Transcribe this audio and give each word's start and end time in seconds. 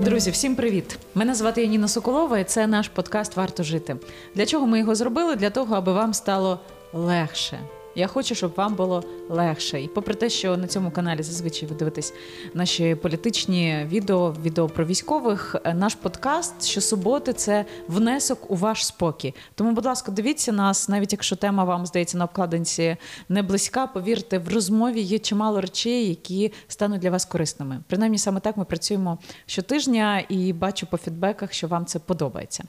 Друзі, 0.00 0.30
всім 0.30 0.56
привіт! 0.56 0.98
Мене 1.14 1.34
звати 1.34 1.62
Яніна 1.62 1.88
Соколова, 1.88 2.38
і 2.38 2.44
це 2.44 2.66
наш 2.66 2.88
подкаст 2.88 3.36
Варто 3.36 3.62
жити. 3.62 3.96
Для 4.34 4.46
чого 4.46 4.66
ми 4.66 4.78
його 4.78 4.94
зробили? 4.94 5.36
Для 5.36 5.50
того, 5.50 5.74
аби 5.74 5.92
вам 5.92 6.14
стало 6.14 6.60
легше. 6.92 7.60
Я 7.94 8.06
хочу, 8.06 8.34
щоб 8.34 8.52
вам 8.56 8.74
було 8.74 9.04
легше. 9.28 9.82
І 9.82 9.88
попри 9.88 10.14
те, 10.14 10.30
що 10.30 10.56
на 10.56 10.66
цьому 10.66 10.90
каналі 10.90 11.22
зазвичай 11.22 11.68
ви 11.68 11.74
дивитесь 11.74 12.14
наші 12.54 12.94
політичні 12.94 13.86
відео, 13.88 14.34
відео 14.42 14.68
про 14.68 14.84
військових, 14.84 15.56
е, 15.64 15.74
наш 15.74 15.94
подкаст 15.94 16.64
щосуботи 16.64 17.32
це 17.32 17.64
внесок 17.88 18.50
у 18.50 18.56
ваш 18.56 18.86
спокій. 18.86 19.34
Тому, 19.54 19.72
будь 19.72 19.86
ласка, 19.86 20.12
дивіться 20.12 20.52
нас, 20.52 20.88
навіть 20.88 21.12
якщо 21.12 21.36
тема 21.36 21.64
вам 21.64 21.86
здається 21.86 22.18
на 22.18 22.24
обкладинці 22.24 22.96
не 23.28 23.42
близька, 23.42 23.86
повірте, 23.86 24.38
в 24.38 24.54
розмові 24.54 25.00
є 25.00 25.18
чимало 25.18 25.60
речей, 25.60 26.08
які 26.08 26.52
стануть 26.68 27.00
для 27.00 27.10
вас 27.10 27.24
корисними. 27.24 27.80
Принаймні, 27.88 28.18
саме 28.18 28.40
так 28.40 28.56
ми 28.56 28.64
працюємо 28.64 29.18
щотижня 29.46 30.24
і 30.28 30.52
бачу 30.52 30.86
по 30.86 30.96
фідбеках, 30.96 31.52
що 31.52 31.68
вам 31.68 31.86
це 31.86 31.98
подобається. 31.98 32.64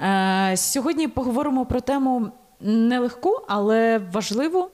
Е, 0.00 0.56
Сьогодні 0.56 1.08
поговоримо 1.08 1.66
про 1.66 1.80
тему 1.80 2.32
нелегку, 2.60 3.40
але 3.48 3.98
важливу. 3.98 4.70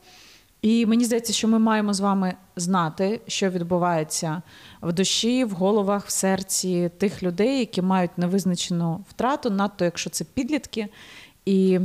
І 0.62 0.86
мені 0.86 1.04
здається, 1.04 1.32
що 1.32 1.48
ми 1.48 1.58
маємо 1.58 1.94
з 1.94 2.00
вами 2.00 2.34
знати, 2.56 3.20
що 3.26 3.50
відбувається 3.50 4.42
в 4.82 4.92
душі, 4.92 5.44
в 5.44 5.50
головах, 5.50 6.06
в 6.06 6.10
серці 6.10 6.90
тих 6.98 7.22
людей, 7.22 7.58
які 7.58 7.82
мають 7.82 8.18
невизначену 8.18 9.04
втрату, 9.08 9.50
надто 9.50 9.84
якщо 9.84 10.10
це 10.10 10.24
підлітки. 10.24 10.88
І 11.44 11.80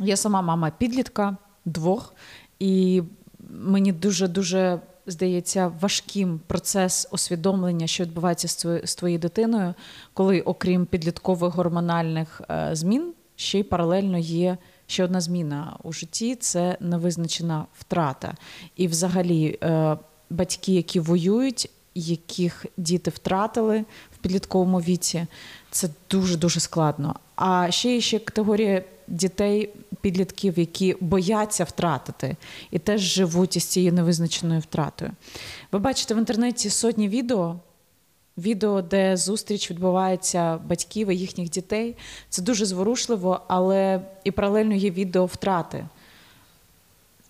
я 0.00 0.16
сама 0.16 0.42
мама 0.42 0.70
підлітка 0.78 1.36
двох, 1.64 2.14
і 2.58 3.02
мені 3.50 3.92
дуже 3.92 4.28
дуже 4.28 4.80
здається 5.06 5.72
важким 5.80 6.40
процес 6.46 7.08
усвідомлення, 7.12 7.86
що 7.86 8.04
відбувається 8.04 8.48
з 8.84 8.94
твоєю 8.94 9.18
дитиною, 9.18 9.74
коли, 10.12 10.40
окрім 10.40 10.86
підліткових 10.86 11.54
гормональних 11.54 12.40
е, 12.50 12.70
змін, 12.72 13.12
ще 13.36 13.58
й 13.58 13.62
паралельно 13.62 14.18
є. 14.18 14.56
Ще 14.90 15.04
одна 15.04 15.20
зміна 15.20 15.76
у 15.82 15.92
житті 15.92 16.34
це 16.34 16.76
невизначена 16.80 17.64
втрата. 17.78 18.34
І, 18.76 18.88
взагалі, 18.88 19.58
е, 19.62 19.96
батьки, 20.30 20.72
які 20.72 21.00
воюють, 21.00 21.70
яких 21.94 22.66
діти 22.76 23.10
втратили 23.10 23.84
в 24.14 24.18
підлітковому 24.18 24.78
віці, 24.78 25.26
це 25.70 25.88
дуже 26.10 26.36
дуже 26.36 26.60
складно. 26.60 27.14
А 27.36 27.70
ще 27.70 27.94
є 27.94 28.00
ще 28.00 28.18
категорія 28.18 28.82
дітей, 29.08 29.70
підлітків, 30.00 30.58
які 30.58 30.96
бояться 31.00 31.64
втратити, 31.64 32.36
і 32.70 32.78
теж 32.78 33.00
живуть 33.00 33.56
із 33.56 33.64
цією 33.64 33.92
невизначеною 33.92 34.60
втратою. 34.60 35.10
Ви 35.72 35.78
бачите 35.78 36.14
в 36.14 36.18
інтернеті 36.18 36.70
сотні 36.70 37.08
відео 37.08 37.56
відео, 38.38 38.82
де 38.82 39.16
зустріч 39.16 39.70
відбувається 39.70 40.58
батьків 40.66 41.08
і 41.08 41.16
їхніх 41.16 41.50
дітей. 41.50 41.96
Це 42.28 42.42
дуже 42.42 42.66
зворушливо, 42.66 43.40
але 43.48 44.00
і 44.24 44.30
паралельно 44.30 44.74
є 44.74 44.90
відео 44.90 45.26
втрати, 45.26 45.86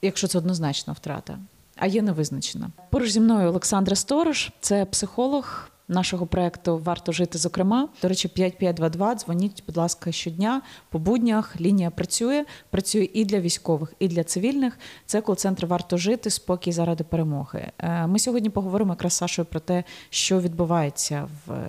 якщо 0.02 0.28
це 0.28 0.38
однозначно 0.38 0.92
втрата, 0.92 1.38
а 1.76 1.86
є 1.86 2.02
невизначена. 2.02 2.70
Поруч 2.90 3.10
зі 3.10 3.20
мною 3.20 3.48
Олександра 3.48 3.96
Сторож, 3.96 4.50
це 4.60 4.84
психолог 4.84 5.70
нашого 5.88 6.26
проекту 6.26 6.78
Варто 6.78 7.12
жити. 7.12 7.38
Зокрема, 7.38 7.88
до 8.02 8.08
речі, 8.08 8.28
5522, 8.28 9.14
Дзвоніть, 9.14 9.62
будь 9.66 9.76
ласка, 9.76 10.12
щодня 10.12 10.62
по 10.90 10.98
буднях. 10.98 11.60
Лінія 11.60 11.90
працює. 11.90 12.44
Працює 12.70 13.08
і 13.12 13.24
для 13.24 13.40
військових, 13.40 13.94
і 13.98 14.08
для 14.08 14.24
цивільних. 14.24 14.78
Це 15.06 15.20
кол-центр 15.20 15.66
Варто 15.66 15.96
жити, 15.96 16.30
спокій 16.30 16.72
заради 16.72 17.04
перемоги. 17.04 17.72
Е, 17.78 18.06
ми 18.06 18.18
сьогодні 18.18 18.50
поговоримо 18.50 18.92
якраз 18.92 19.12
з 19.12 19.16
Сашою 19.16 19.46
про 19.46 19.60
те, 19.60 19.84
що 20.10 20.40
відбувається 20.40 21.28
в 21.46 21.52
е, 21.52 21.68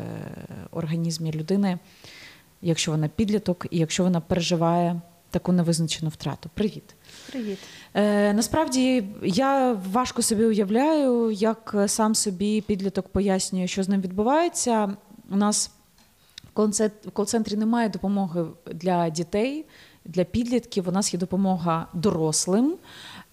організмі 0.71 1.31
людини, 1.31 1.79
якщо 2.61 2.91
вона 2.91 3.07
підліток, 3.07 3.67
і 3.71 3.77
якщо 3.77 4.03
вона 4.03 4.21
переживає 4.21 5.01
таку 5.29 5.51
невизначену 5.51 6.09
втрату. 6.09 6.49
Привіт. 6.53 6.95
Привіт. 7.31 7.59
Е, 7.93 8.33
Насправді 8.33 9.03
я 9.23 9.73
важко 9.91 10.21
собі 10.21 10.45
уявляю, 10.45 11.31
як 11.31 11.75
сам 11.87 12.15
собі 12.15 12.61
підліток 12.61 13.07
пояснює, 13.07 13.67
що 13.67 13.83
з 13.83 13.89
ним 13.89 14.01
відбувається. 14.01 14.97
У 15.31 15.35
нас 15.35 15.71
в 16.55 17.11
кол-центрі 17.13 17.55
немає 17.55 17.89
допомоги 17.89 18.45
для 18.73 19.09
дітей, 19.09 19.65
для 20.05 20.23
підлітків. 20.23 20.89
У 20.89 20.91
нас 20.91 21.13
є 21.13 21.19
допомога 21.19 21.87
дорослим. 21.93 22.75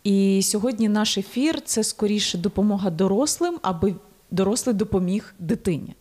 І 0.04 0.42
сьогодні 0.42 0.88
наш 0.88 1.18
ефір 1.18 1.60
це 1.60 1.84
скоріше 1.84 2.38
допомога 2.38 2.90
дорослим, 2.90 3.58
аби 3.62 3.94
дорослий 4.30 4.74
допоміг 4.74 5.34
дитині. 5.38 5.94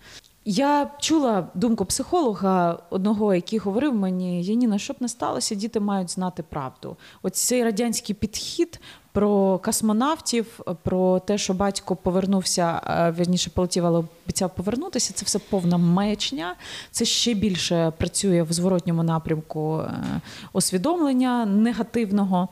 Я 0.47 0.91
чула 0.99 1.47
думку 1.53 1.85
психолога 1.85 2.79
одного, 2.89 3.35
який 3.35 3.59
говорив 3.59 3.95
мені: 3.95 4.43
Яніна, 4.43 4.79
щоб 4.79 4.95
не 4.99 5.09
сталося, 5.09 5.55
діти 5.55 5.79
мають 5.79 6.09
знати 6.09 6.43
правду. 6.43 6.97
Ось 7.21 7.33
цей 7.33 7.63
радянський 7.63 8.15
підхід 8.15 8.79
про 9.11 9.59
космонавтів, 9.59 10.59
про 10.83 11.19
те, 11.19 11.37
що 11.37 11.53
батько 11.53 11.95
повернувся, 11.95 12.81
вірніше 13.19 13.49
полетів, 13.49 13.85
але 13.85 14.03
обіцяв 14.25 14.55
повернутися. 14.55 15.13
Це 15.13 15.25
все 15.25 15.39
повна 15.39 15.77
маячня. 15.77 16.55
Це 16.91 17.05
ще 17.05 17.33
більше 17.33 17.93
працює 17.97 18.43
в 18.43 18.53
зворотньому 18.53 19.03
напрямку 19.03 19.77
е, 19.79 20.21
освідомлення 20.53 21.45
негативного. 21.45 22.49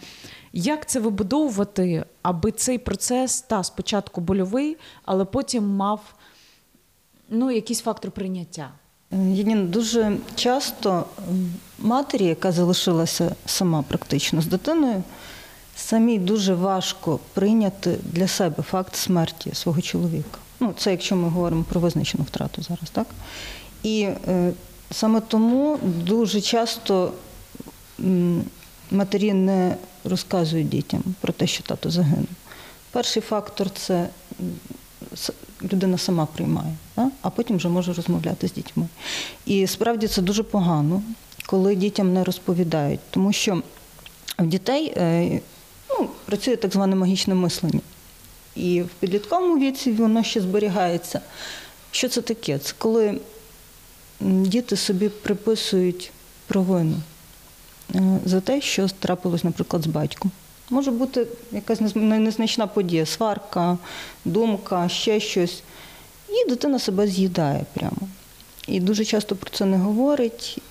Як 0.53 0.89
це 0.89 0.99
вибудовувати, 0.99 2.05
аби 2.21 2.51
цей 2.51 2.77
процес 2.77 3.41
та 3.41 3.63
спочатку 3.63 4.21
больовий, 4.21 4.77
але 5.05 5.25
потім 5.25 5.67
мав 5.67 6.15
ну, 7.33 7.51
якийсь 7.51 7.81
фактор 7.81 8.11
прийняття. 8.11 8.69
Єдине, 9.11 9.63
дуже 9.63 10.17
часто 10.35 11.05
матері, 11.79 12.25
яка 12.25 12.51
залишилася 12.51 13.35
сама 13.45 13.81
практично 13.81 14.41
з 14.41 14.45
дитиною, 14.45 15.03
самій 15.75 16.19
дуже 16.19 16.53
важко 16.53 17.19
прийняти 17.33 17.97
для 18.03 18.27
себе 18.27 18.63
факт 18.63 18.95
смерті 18.95 19.51
свого 19.53 19.81
чоловіка. 19.81 20.39
Ну, 20.59 20.73
це 20.77 20.91
якщо 20.91 21.15
ми 21.15 21.29
говоримо 21.29 21.63
про 21.63 21.81
визначену 21.81 22.23
втрату 22.23 22.61
зараз, 22.61 22.89
так? 22.91 23.07
І 23.83 24.01
е, 24.27 24.53
саме 24.91 25.21
тому 25.21 25.79
дуже 25.83 26.41
часто 26.41 27.13
матері 28.91 29.33
не 29.33 29.75
розказують 30.03 30.69
дітям 30.69 31.03
про 31.21 31.33
те, 31.33 31.47
що 31.47 31.63
тато 31.63 31.89
загинув. 31.89 32.27
Перший 32.91 33.21
фактор 33.21 33.69
це 33.69 34.09
людина 35.71 35.97
сама 35.97 36.25
приймає, 36.25 36.75
а 37.21 37.29
потім 37.29 37.57
вже 37.57 37.69
може 37.69 37.93
розмовляти 37.93 38.47
з 38.47 38.53
дітьми. 38.53 38.87
І 39.45 39.67
справді 39.67 40.07
це 40.07 40.21
дуже 40.21 40.43
погано, 40.43 41.01
коли 41.45 41.75
дітям 41.75 42.13
не 42.13 42.23
розповідають, 42.23 42.99
тому 43.09 43.33
що 43.33 43.61
в 44.39 44.47
дітей 44.47 44.93
е, 44.97 45.39
ну, 45.89 46.09
працює 46.25 46.55
так 46.55 46.73
зване 46.73 46.95
магічне 46.95 47.35
мислення. 47.35 47.79
І 48.55 48.81
в 48.81 48.89
підлітковому 48.99 49.59
віці 49.59 49.91
воно 49.91 50.23
ще 50.23 50.41
зберігається. 50.41 51.21
Що 51.91 52.09
це 52.09 52.21
таке? 52.21 52.59
Це 52.59 52.73
коли 52.77 53.19
діти 54.19 54.75
собі 54.75 55.09
приписують 55.09 56.11
провину 56.47 56.95
е, 57.95 58.19
за 58.25 58.41
те, 58.41 58.61
що 58.61 58.87
трапилось, 58.87 59.43
наприклад, 59.43 59.83
з 59.83 59.87
батьком. 59.87 60.31
Може 60.69 60.91
бути 60.91 61.27
якась 61.51 61.79
незначна 61.95 62.67
подія, 62.67 63.05
сварка, 63.05 63.77
думка, 64.25 64.89
ще 64.89 65.19
щось. 65.19 65.63
І 66.29 66.49
дитина 66.49 66.79
себе 66.79 67.07
з'їдає 67.07 67.65
прямо. 67.73 67.97
І 68.67 68.79
дуже 68.79 69.05
часто 69.05 69.35
про 69.35 69.49
це 69.49 69.65
не 69.65 69.77
говорить, 69.77 70.61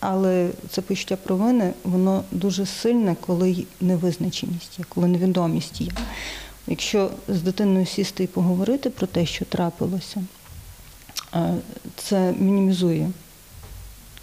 але 0.00 0.50
це 0.70 0.82
почуття 0.82 1.16
провини, 1.16 1.72
воно 1.84 2.24
дуже 2.30 2.66
сильне, 2.66 3.16
коли 3.26 3.64
невизначеність 3.80 4.78
є, 4.78 4.84
коли 4.88 5.08
невідомість 5.08 5.80
є. 5.80 5.90
Якщо 6.66 7.10
з 7.28 7.42
дитиною 7.42 7.86
сісти 7.86 8.24
і 8.24 8.26
поговорити 8.26 8.90
про 8.90 9.06
те, 9.06 9.26
що 9.26 9.44
трапилося, 9.44 10.22
це 11.96 12.34
мінімізує, 12.38 13.10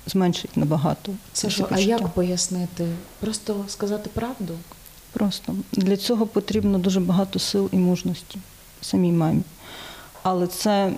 зменшить 0.07 0.57
набагато. 0.57 1.11
Це 1.33 1.49
що, 1.49 1.67
а 1.71 1.79
як 1.79 2.07
пояснити? 2.07 2.87
Просто 3.19 3.65
сказати 3.67 4.09
правду? 4.13 4.53
Просто 5.17 5.55
для 5.71 5.97
цього 5.97 6.27
потрібно 6.27 6.77
дуже 6.77 6.99
багато 6.99 7.39
сил 7.39 7.69
і 7.71 7.77
мужності 7.77 8.39
самій 8.81 9.11
мамі. 9.11 9.41
Але 10.23 10.47
це, 10.47 10.93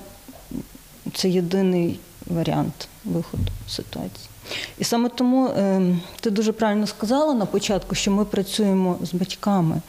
це 1.13 1.29
єдиний 1.29 1.99
варіант 2.27 2.87
виходу 3.05 3.43
ситуації. 3.67 4.29
І 4.77 4.83
саме 4.83 5.09
тому 5.09 5.47
е, 5.47 5.95
ти 6.19 6.29
дуже 6.29 6.51
правильно 6.51 6.87
сказала 6.87 7.33
на 7.33 7.45
початку, 7.45 7.95
що 7.95 8.11
ми 8.11 8.25
працюємо 8.25 8.97
з 9.01 9.13
батьками, 9.13 9.81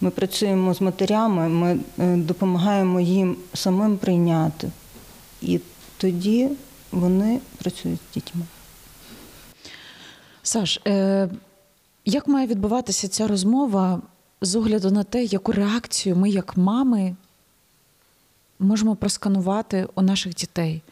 ми 0.00 0.10
працюємо 0.10 0.74
з 0.74 0.80
матерями, 0.80 1.48
ми 1.48 1.78
е, 1.98 2.16
допомагаємо 2.16 3.00
їм 3.00 3.36
самим 3.54 3.96
прийняти. 3.96 4.70
І 5.42 5.60
тоді 5.96 6.48
вони 6.92 7.40
працюють 7.58 8.00
з 8.10 8.14
дітьми. 8.14 8.42
Саш, 10.42 10.80
е, 10.86 11.28
як 12.08 12.28
має 12.28 12.46
відбуватися 12.46 13.08
ця 13.08 13.26
розмова 13.26 14.02
з 14.40 14.56
огляду 14.56 14.90
на 14.90 15.04
те, 15.04 15.24
яку 15.24 15.52
реакцію 15.52 16.16
ми, 16.16 16.30
як 16.30 16.56
мами, 16.56 17.16
можемо 18.58 18.96
просканувати 18.96 19.88
у 19.94 20.02
наших 20.02 20.34
дітей? 20.34 20.82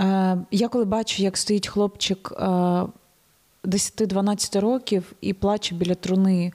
Е, 0.00 0.38
я 0.50 0.68
коли 0.68 0.84
бачу, 0.84 1.22
як 1.22 1.36
стоїть 1.36 1.68
хлопчик 1.68 2.32
е, 2.32 2.44
10-12 3.64 4.60
років 4.60 5.12
і 5.20 5.32
плаче 5.32 5.74
біля 5.74 5.94
труни 5.94 6.52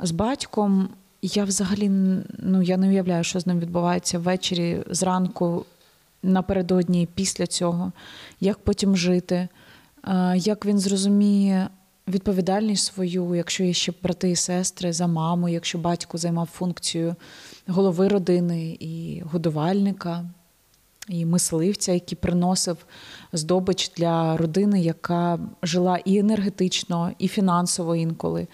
з 0.00 0.10
батьком, 0.10 0.88
я 1.22 1.44
взагалі 1.44 1.88
ну, 2.38 2.62
я 2.62 2.76
не 2.76 2.88
уявляю, 2.88 3.24
що 3.24 3.40
з 3.40 3.46
ним 3.46 3.60
відбувається 3.60 4.18
ввечері, 4.18 4.84
зранку, 4.90 5.64
напередодні, 6.22 7.08
після 7.14 7.46
цього, 7.46 7.92
як 8.40 8.58
потім 8.58 8.96
жити, 8.96 9.48
е, 10.04 10.34
як 10.36 10.66
він 10.66 10.78
зрозуміє 10.78 11.68
відповідальність 12.08 12.86
свою, 12.86 13.34
якщо 13.34 13.64
є 13.64 13.72
ще 13.72 13.92
брати 14.02 14.30
і 14.30 14.36
сестри 14.36 14.92
за 14.92 15.06
маму, 15.06 15.48
якщо 15.48 15.78
батько 15.78 16.18
займав 16.18 16.46
функцію 16.46 17.14
голови 17.66 18.08
родини 18.08 18.76
і 18.80 19.22
годувальника, 19.32 20.24
і 21.08 21.26
мисливця, 21.26 21.92
який 21.92 22.18
приносив 22.18 22.86
здобич 23.32 23.92
для 23.96 24.36
родини, 24.36 24.80
яка 24.80 25.38
жила 25.62 25.98
і 26.04 26.18
енергетично, 26.18 27.12
і 27.18 27.28
фінансово 27.28 27.96
інколи, 27.96 28.46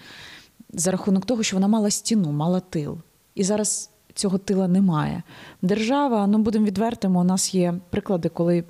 за 0.73 0.91
рахунок 0.91 1.25
того, 1.25 1.43
що 1.43 1.55
вона 1.55 1.67
мала 1.67 1.89
стіну, 1.91 2.31
мала 2.31 2.59
тил. 2.59 2.97
І 3.35 3.43
зараз 3.43 3.89
цього 4.13 4.37
тила 4.37 4.67
немає. 4.67 5.23
Держава, 5.61 6.27
ну 6.27 6.37
будемо 6.37 6.65
відвертими, 6.65 7.19
у 7.19 7.23
нас 7.23 7.55
є 7.55 7.73
приклади, 7.89 8.29
коли 8.29 8.63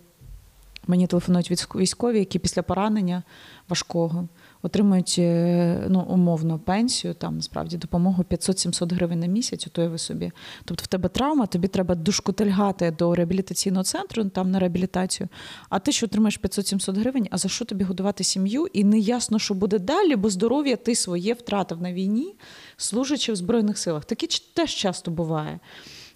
мені 0.88 1.08
телефонують 1.08 1.76
військові, 1.76 2.20
які 2.20 2.40
після 2.40 2.62
поранення 2.62 3.24
важкого 3.70 4.28
отримують 4.62 5.16
е, 5.20 5.86
ну, 5.90 6.02
умовно 6.02 6.60
пенсію, 6.60 7.14
там 7.14 7.42
справді 7.42 7.78
допомогу 7.78 8.26
500-700 8.30 8.94
гривень 8.96 9.20
на 9.20 9.26
місяць, 9.26 9.68
ото 9.68 9.90
ви 9.90 9.98
собі. 9.98 10.32
Тобто 10.66 10.84
в 10.84 10.88
тебе 10.88 11.10
травма, 11.10 11.46
тобі 11.46 11.68
треба 11.68 11.96
дошкутильгати 11.96 12.92
до 12.92 13.16
реабілітаційного 13.16 13.84
центру, 13.84 14.26
там 14.26 14.52
на 14.52 14.60
реабілітацію. 14.60 15.30
А 15.70 15.80
ти 15.80 15.92
що 15.92 16.06
отримаєш 16.06 16.40
500-700 16.40 17.00
гривень, 17.00 17.28
а 17.32 17.38
за 17.38 17.50
що 17.50 17.66
тобі 17.66 17.84
годувати 17.84 18.24
сім'ю? 18.24 18.68
І 18.74 18.84
не 18.84 19.00
ясно, 19.00 19.40
що 19.40 19.54
буде 19.54 19.80
далі, 19.80 20.16
бо 20.16 20.30
здоров'я 20.30 20.76
ти 20.76 20.96
своє 20.96 21.34
втратив 21.34 21.82
на 21.82 21.94
війні, 21.94 22.36
служачи 22.78 23.34
в 23.34 23.36
Збройних 23.36 23.78
силах. 23.78 24.06
Таке 24.06 24.28
теж 24.54 24.76
часто 24.76 25.12
буває. 25.12 25.60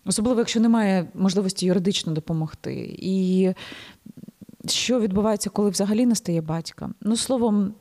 Особливо, 0.06 0.40
якщо 0.40 0.60
немає 0.60 1.08
можливості 1.14 1.66
юридично 1.66 2.14
допомогти. 2.14 2.96
І 3.00 3.54
що 4.68 5.00
відбувається, 5.00 5.50
коли 5.50 5.70
взагалі 5.70 6.06
не 6.06 6.16
стає 6.16 6.42
батька? 6.42 6.90
Ну, 7.02 7.18
словом, 7.18 7.74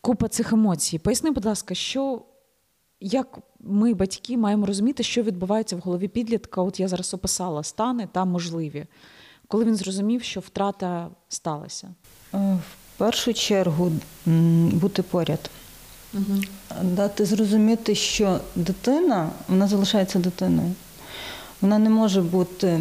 купа 0.00 0.28
цих 0.28 0.52
емоцій. 0.52 0.98
Поясни, 0.98 1.30
будь 1.30 1.44
ласка, 1.44 1.74
що 1.74 2.22
як 3.00 3.38
ми, 3.60 3.94
батьки, 3.94 4.36
маємо 4.36 4.66
розуміти, 4.66 5.02
що 5.02 5.22
відбувається 5.22 5.76
в 5.76 5.78
голові 5.78 6.08
підлітка? 6.08 6.62
От 6.62 6.80
я 6.80 6.88
зараз 6.88 7.14
описала 7.14 7.62
стани 7.62 8.08
та 8.12 8.24
можливі, 8.24 8.86
коли 9.48 9.64
він 9.64 9.76
зрозумів, 9.76 10.22
що 10.22 10.40
втрата 10.40 11.08
сталася? 11.28 11.94
Е, 12.34 12.58
в 12.94 12.98
першу 12.98 13.34
чергу 13.34 13.92
бути 14.72 15.02
поряд. 15.02 15.50
Угу. 16.14 16.40
Дати 16.82 17.24
зрозуміти, 17.24 17.94
що 17.94 18.40
дитина 18.54 19.30
вона 19.48 19.68
залишається 19.68 20.18
дитиною. 20.18 20.72
Вона 21.60 21.78
не 21.78 21.90
може 21.90 22.22
бути 22.22 22.80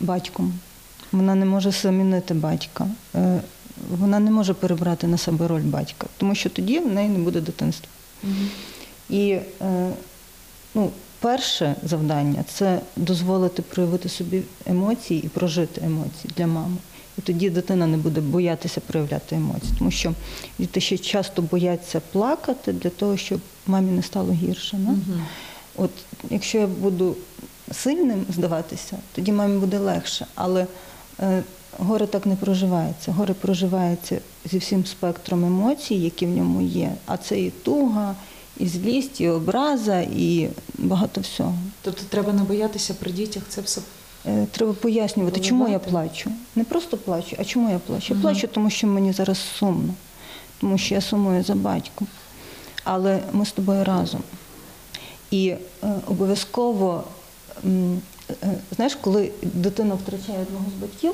батьком, 0.00 0.52
вона 1.12 1.34
не 1.34 1.46
може 1.46 1.70
замінити 1.70 2.34
батька. 2.34 2.86
Вона 3.98 4.18
не 4.18 4.30
може 4.30 4.54
перебрати 4.54 5.06
на 5.06 5.18
себе 5.18 5.48
роль 5.48 5.62
батька, 5.62 6.06
тому 6.16 6.34
що 6.34 6.50
тоді 6.50 6.78
в 6.78 6.92
неї 6.92 7.08
не 7.08 7.18
буде 7.18 7.40
дитинства. 7.40 7.88
Угу. 8.24 8.32
І 9.10 9.30
е, 9.62 9.90
ну, 10.74 10.90
перше 11.20 11.74
завдання 11.82 12.44
це 12.54 12.80
дозволити 12.96 13.62
проявити 13.62 14.08
собі 14.08 14.42
емоції 14.66 15.22
і 15.22 15.28
прожити 15.28 15.80
емоції 15.84 16.30
для 16.36 16.46
мами. 16.46 16.76
І 17.18 17.22
тоді 17.22 17.50
дитина 17.50 17.86
не 17.86 17.96
буде 17.96 18.20
боятися 18.20 18.80
проявляти 18.80 19.36
емоції, 19.36 19.72
тому 19.78 19.90
що 19.90 20.14
діти 20.58 20.80
ще 20.80 20.98
часто 20.98 21.42
бояться 21.42 22.00
плакати 22.12 22.72
для 22.72 22.90
того, 22.90 23.16
щоб 23.16 23.40
мамі 23.66 23.90
не 23.90 24.02
стало 24.02 24.32
гірше. 24.32 24.76
Не? 24.76 24.90
Угу. 24.90 25.20
От 25.76 25.90
якщо 26.30 26.58
я 26.58 26.66
буду 26.66 27.16
сильним 27.72 28.26
здаватися, 28.28 28.96
тоді 29.14 29.32
мамі 29.32 29.58
буде 29.58 29.78
легше. 29.78 30.26
Але 30.34 30.66
е, 31.20 31.42
Горе 31.78 32.06
так 32.06 32.26
не 32.26 32.36
проживається. 32.36 33.12
Горе 33.12 33.34
проживається 33.34 34.18
зі 34.44 34.58
всім 34.58 34.86
спектром 34.86 35.44
емоцій, 35.44 35.94
які 35.94 36.26
в 36.26 36.28
ньому 36.28 36.60
є. 36.60 36.92
А 37.06 37.16
це 37.16 37.40
і 37.40 37.50
туга, 37.50 38.14
і 38.58 38.66
злість, 38.66 39.20
і 39.20 39.28
образа, 39.28 40.00
і 40.00 40.48
багато 40.78 41.20
всього. 41.20 41.54
Тобто 41.82 42.02
треба 42.08 42.32
не 42.32 42.42
боятися 42.42 42.94
при 42.94 43.12
дітях 43.12 43.42
це 43.48 43.60
все. 43.60 43.80
Е, 44.26 44.46
треба 44.50 44.72
пояснювати, 44.72 45.40
Виливати. 45.40 45.48
чому 45.48 45.68
я 45.68 45.78
плачу. 45.78 46.30
Не 46.56 46.64
просто 46.64 46.96
плачу, 46.96 47.36
а 47.38 47.44
чому 47.44 47.70
я 47.70 47.78
плачу? 47.78 48.14
Я 48.14 48.20
плачу, 48.20 48.48
тому 48.48 48.70
що 48.70 48.86
мені 48.86 49.12
зараз 49.12 49.38
сумно, 49.58 49.94
тому 50.60 50.78
що 50.78 50.94
я 50.94 51.00
сумую 51.00 51.44
за 51.44 51.54
батьком. 51.54 52.08
Але 52.84 53.20
ми 53.32 53.46
з 53.46 53.52
тобою 53.52 53.84
разом. 53.84 54.20
І 55.30 55.48
е, 55.48 55.58
обов'язково, 56.06 57.04
е, 57.64 57.98
знаєш, 58.76 58.94
коли 59.00 59.30
дитина 59.42 59.94
втрачає 59.94 60.38
одного 60.42 60.64
з 60.78 60.82
батьків, 60.82 61.12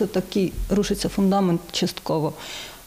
це 0.00 0.06
такий 0.06 0.52
рушиться 0.70 1.08
фундамент 1.08 1.60
частково, 1.72 2.32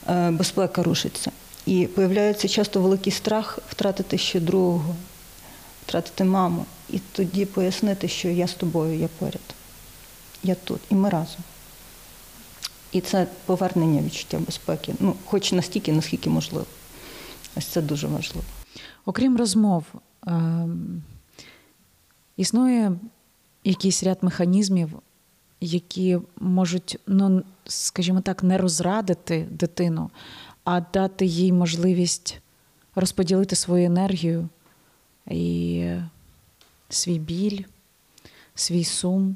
е, 0.09 0.31
безпека 0.31 0.83
рушиться. 0.83 1.31
І 1.65 1.87
появляється 1.87 2.47
часто 2.47 2.81
великий 2.81 3.13
страх 3.13 3.59
втратити 3.69 4.17
ще 4.17 4.39
другого, 4.39 4.95
втратити 5.85 6.23
маму. 6.23 6.65
І 6.89 6.99
тоді 7.11 7.45
пояснити, 7.45 8.07
що 8.07 8.27
я 8.27 8.47
з 8.47 8.53
тобою, 8.53 8.99
я 8.99 9.07
поряд, 9.19 9.55
я 10.43 10.55
тут, 10.55 10.79
і 10.89 10.95
ми 10.95 11.09
разом. 11.09 11.41
І 12.91 13.01
це 13.01 13.27
повернення 13.45 14.01
відчуття 14.01 14.39
безпеки, 14.45 14.93
ну, 14.99 15.15
хоч 15.25 15.51
настільки, 15.51 15.91
наскільки 15.91 16.29
можливо. 16.29 16.65
Ось 17.57 17.65
це 17.65 17.81
дуже 17.81 18.07
важливо. 18.07 18.45
Окрім 19.05 19.37
розмов, 19.37 19.85
е- 20.27 20.67
існує 22.37 22.91
якийсь 23.63 24.03
ряд 24.03 24.17
механізмів, 24.21 24.89
які 25.63 26.19
можуть, 26.39 26.99
ну 27.07 27.43
скажімо 27.65 28.21
так, 28.21 28.43
не 28.43 28.57
розрадити 28.57 29.47
дитину, 29.51 30.09
а 30.63 30.81
дати 30.93 31.25
їй 31.25 31.53
можливість 31.53 32.41
розподілити 32.95 33.55
свою 33.55 33.85
енергію 33.85 34.49
і 35.27 35.85
свій 36.89 37.19
біль, 37.19 37.63
свій 38.55 38.83
сум, 38.83 39.35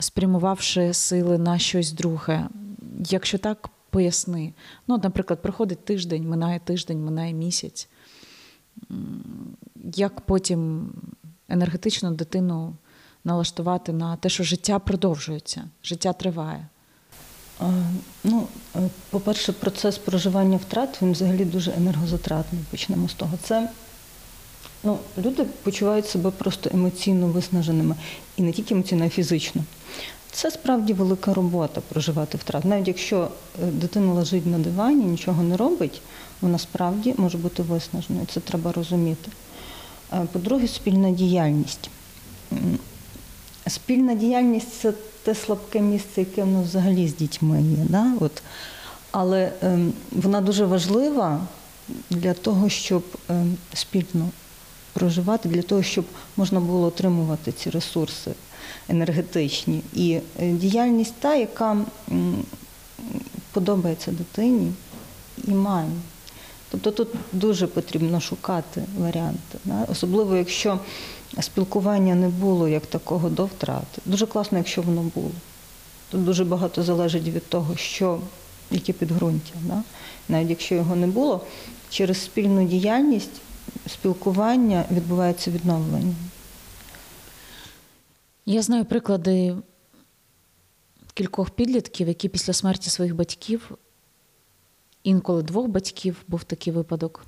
спрямувавши 0.00 0.94
сили 0.94 1.38
на 1.38 1.58
щось 1.58 1.92
друге. 1.92 2.48
Якщо 3.08 3.38
так, 3.38 3.70
поясни. 3.90 4.52
Ну, 4.86 5.00
наприклад, 5.02 5.42
проходить 5.42 5.84
тиждень, 5.84 6.28
минає 6.28 6.60
тиждень, 6.60 7.04
минає 7.04 7.32
місяць. 7.32 7.88
Як 9.94 10.20
потім 10.20 10.92
енергетично 11.48 12.10
дитину 12.10 12.76
налаштувати 13.28 13.92
на 13.92 14.16
те, 14.16 14.28
що 14.28 14.44
життя 14.44 14.78
продовжується, 14.78 15.64
життя 15.84 16.12
триває? 16.12 16.66
Ну, 18.24 18.46
е, 18.76 18.78
по-перше, 19.10 19.52
процес 19.52 19.98
проживання 19.98 20.56
втрат 20.56 21.02
він 21.02 21.12
взагалі 21.12 21.44
дуже 21.44 21.72
енергозатратний. 21.76 22.62
Почнемо 22.70 23.08
з 23.08 23.14
того. 23.14 23.38
Це 23.42 23.68
ну, 24.84 24.98
люди 25.18 25.44
почувають 25.62 26.08
себе 26.08 26.30
просто 26.30 26.70
емоційно 26.74 27.26
виснаженими 27.26 27.94
і 28.36 28.42
не 28.42 28.52
тільки 28.52 28.74
емоційно, 28.74 29.04
а 29.04 29.06
й 29.06 29.10
фізично. 29.10 29.62
Це 30.30 30.50
справді 30.50 30.92
велика 30.92 31.34
робота 31.34 31.80
проживати 31.80 32.38
втрат. 32.38 32.64
Навіть 32.64 32.88
якщо 32.88 33.28
е, 33.62 33.66
дитина 33.66 34.12
лежить 34.12 34.46
на 34.46 34.58
дивані, 34.58 35.04
нічого 35.04 35.42
не 35.42 35.56
робить, 35.56 36.02
вона 36.40 36.58
справді 36.58 37.14
може 37.18 37.38
бути 37.38 37.62
виснаженою. 37.62 38.26
Це 38.34 38.40
треба 38.40 38.72
розуміти. 38.72 39.30
Е, 40.12 40.26
по-друге, 40.32 40.68
спільна 40.68 41.10
діяльність. 41.10 41.90
Спільна 43.68 44.14
діяльність 44.14 44.80
це 44.80 44.92
те 45.22 45.34
слабке 45.34 45.80
місце, 45.80 46.20
яке 46.20 46.44
в 46.44 46.46
нас 46.46 46.66
взагалі 46.66 47.08
з 47.08 47.14
дітьми 47.16 47.62
є. 47.62 47.84
Да? 47.88 48.12
От. 48.20 48.42
Але 49.10 49.52
ем, 49.62 49.92
вона 50.12 50.40
дуже 50.40 50.64
важлива 50.64 51.40
для 52.10 52.34
того, 52.34 52.68
щоб 52.68 53.04
ем, 53.28 53.56
спільно 53.74 54.28
проживати, 54.92 55.48
для 55.48 55.62
того, 55.62 55.82
щоб 55.82 56.04
можна 56.36 56.60
було 56.60 56.86
отримувати 56.86 57.52
ці 57.52 57.70
ресурси 57.70 58.30
енергетичні. 58.88 59.82
І 59.94 60.20
е, 60.40 60.52
діяльність 60.52 61.14
та, 61.20 61.34
яка 61.34 61.76
м, 62.10 62.44
подобається 63.52 64.12
дитині 64.12 64.72
і 65.44 65.50
мамі. 65.50 66.00
Тобто 66.70 66.90
тут 66.90 67.08
дуже 67.32 67.66
потрібно 67.66 68.20
шукати 68.20 68.84
варіанти, 68.98 69.58
да? 69.64 69.84
особливо 69.88 70.36
якщо 70.36 70.80
спілкування 71.40 72.14
не 72.14 72.28
було 72.28 72.68
як 72.68 72.86
такого 72.86 73.28
до 73.28 73.44
втрати. 73.44 74.02
Дуже 74.04 74.26
класно, 74.26 74.58
якщо 74.58 74.82
воно 74.82 75.02
було. 75.14 75.30
Тут 76.10 76.24
дуже 76.24 76.44
багато 76.44 76.82
залежить 76.82 77.28
від 77.28 77.46
того, 77.46 77.76
що, 77.76 78.20
яке 78.70 78.92
підґрунтя. 78.92 79.54
Да? 79.62 79.82
Навіть 80.28 80.50
якщо 80.50 80.74
його 80.74 80.96
не 80.96 81.06
було, 81.06 81.40
через 81.90 82.22
спільну 82.22 82.64
діяльність 82.64 83.40
спілкування 83.86 84.84
відбувається 84.90 85.50
відновлення. 85.50 86.14
Я 88.46 88.62
знаю 88.62 88.84
приклади 88.84 89.56
кількох 91.14 91.50
підлітків, 91.50 92.08
які 92.08 92.28
після 92.28 92.52
смерті 92.52 92.90
своїх 92.90 93.14
батьків, 93.14 93.70
інколи 95.08 95.42
двох 95.42 95.68
батьків 95.68 96.24
був 96.28 96.44
такий 96.44 96.72
випадок. 96.72 97.24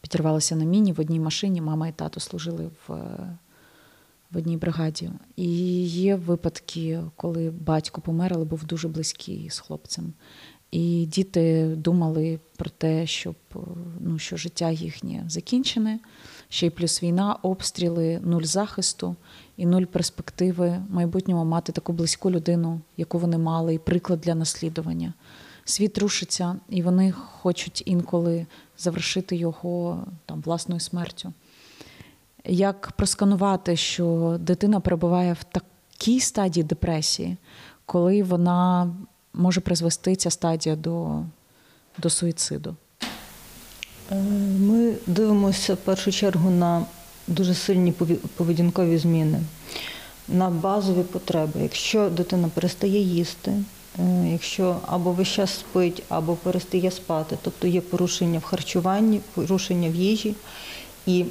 Підірвалися 0.00 0.56
на 0.56 0.64
міні 0.64 0.92
в 0.92 1.00
одній 1.00 1.20
машині. 1.20 1.60
Мама 1.60 1.88
і 1.88 1.92
тато 1.92 2.20
служили 2.20 2.66
в, 2.66 2.94
в 4.30 4.36
одній 4.36 4.56
бригаді. 4.56 5.10
І 5.36 5.48
є 5.86 6.16
випадки, 6.16 7.00
коли 7.16 7.50
батько 7.50 8.00
помер, 8.00 8.32
але 8.34 8.44
був 8.44 8.64
дуже 8.64 8.88
близький 8.88 9.50
з 9.50 9.58
хлопцем. 9.58 10.12
І 10.70 11.06
діти 11.06 11.74
думали 11.76 12.40
про 12.56 12.70
те, 12.70 13.06
щоб 13.06 13.34
ну, 14.00 14.18
що 14.18 14.36
життя 14.36 14.70
їхнє 14.70 15.24
закінчене, 15.28 15.98
ще 16.48 16.66
й 16.66 16.70
плюс 16.70 17.02
війна, 17.02 17.38
обстріли, 17.42 18.20
нуль 18.24 18.42
захисту 18.42 19.16
і 19.56 19.66
нуль 19.66 19.84
перспективи 19.84 20.82
майбутнього 20.88 21.44
мати 21.44 21.72
таку 21.72 21.92
близьку 21.92 22.30
людину, 22.30 22.80
яку 22.96 23.18
вони 23.18 23.38
мали, 23.38 23.74
і 23.74 23.78
приклад 23.78 24.20
для 24.20 24.34
наслідування. 24.34 25.12
Світ 25.68 25.98
рушиться, 25.98 26.56
і 26.68 26.82
вони 26.82 27.12
хочуть 27.12 27.82
інколи 27.86 28.46
завершити 28.78 29.36
його 29.36 30.04
там 30.26 30.40
власною 30.40 30.80
смертю. 30.80 31.32
Як 32.44 32.92
просканувати, 32.96 33.76
що 33.76 34.36
дитина 34.40 34.80
перебуває 34.80 35.32
в 35.32 35.44
такій 35.44 36.20
стадії 36.20 36.64
депресії, 36.64 37.36
коли 37.86 38.22
вона 38.22 38.90
може 39.34 39.60
призвести 39.60 40.16
ця 40.16 40.30
стадія 40.30 40.76
до, 40.76 41.22
до 41.98 42.10
суїциду? 42.10 42.76
Е, 44.10 44.14
Ми 44.58 44.94
дивимося 45.06 45.74
в 45.74 45.78
першу 45.78 46.12
чергу 46.12 46.50
на 46.50 46.86
дуже 47.26 47.54
сильні 47.54 47.92
поведінкові 48.36 48.98
зміни, 48.98 49.40
на 50.28 50.50
базові 50.50 51.02
потреби. 51.02 51.60
Якщо 51.62 52.10
дитина 52.10 52.48
перестає 52.54 53.00
їсти, 53.00 53.52
якщо 54.32 54.76
або 54.86 55.12
весь 55.12 55.28
час 55.28 55.50
спить, 55.50 56.02
або 56.08 56.34
перестає 56.34 56.90
спати, 56.90 57.38
тобто 57.42 57.66
є 57.66 57.80
порушення 57.80 58.38
в 58.38 58.42
харчуванні, 58.42 59.20
порушення 59.34 59.88
в 59.88 59.94
їжі 59.94 60.34
і 61.06 61.24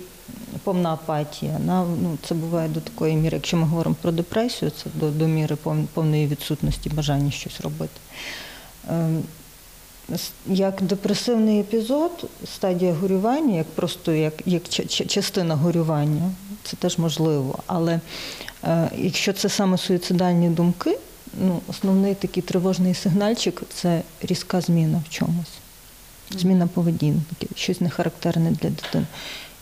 повна 0.63 0.93
апатія. 0.93 1.59
Ну, 1.65 2.17
це 2.27 2.35
буває 2.35 2.69
до 2.69 2.79
такої 2.79 3.15
міри, 3.15 3.37
якщо 3.37 3.57
ми 3.57 3.63
говоримо 3.63 3.95
про 4.01 4.11
депресію, 4.11 4.71
це 4.71 4.89
до, 4.95 5.09
до 5.09 5.27
міри 5.27 5.55
повної 5.93 6.27
відсутності 6.27 6.89
бажання 6.89 7.31
щось 7.31 7.61
робити. 7.61 7.99
Ем, 8.89 9.23
Як 10.47 10.81
депресивний 10.81 11.59
епізод, 11.59 12.29
стадія 12.55 12.93
горювання, 12.93 13.55
як 13.57 13.67
просто 13.67 14.11
як, 14.11 14.33
як 14.45 14.63
ча- 14.63 14.85
ча- 14.87 15.05
частина 15.07 15.55
горювання, 15.55 16.31
це 16.63 16.75
теж 16.77 16.97
можливо. 16.97 17.59
Але 17.65 17.99
е, 18.63 18.89
якщо 18.97 19.33
це 19.33 19.49
саме 19.49 19.77
суїцидальні 19.77 20.49
думки, 20.49 20.97
ну, 21.41 21.61
основний 21.67 22.15
такий 22.15 22.43
тривожний 22.43 22.93
сигнальчик 22.93 23.61
це 23.73 24.01
різка 24.21 24.61
зміна 24.61 25.03
в 25.07 25.09
чомусь. 25.09 25.53
Зміна 26.31 26.67
поведінки, 26.67 27.47
щось 27.55 27.81
нехарактерне 27.81 28.51
для 28.51 28.69
дитини. 28.69 29.05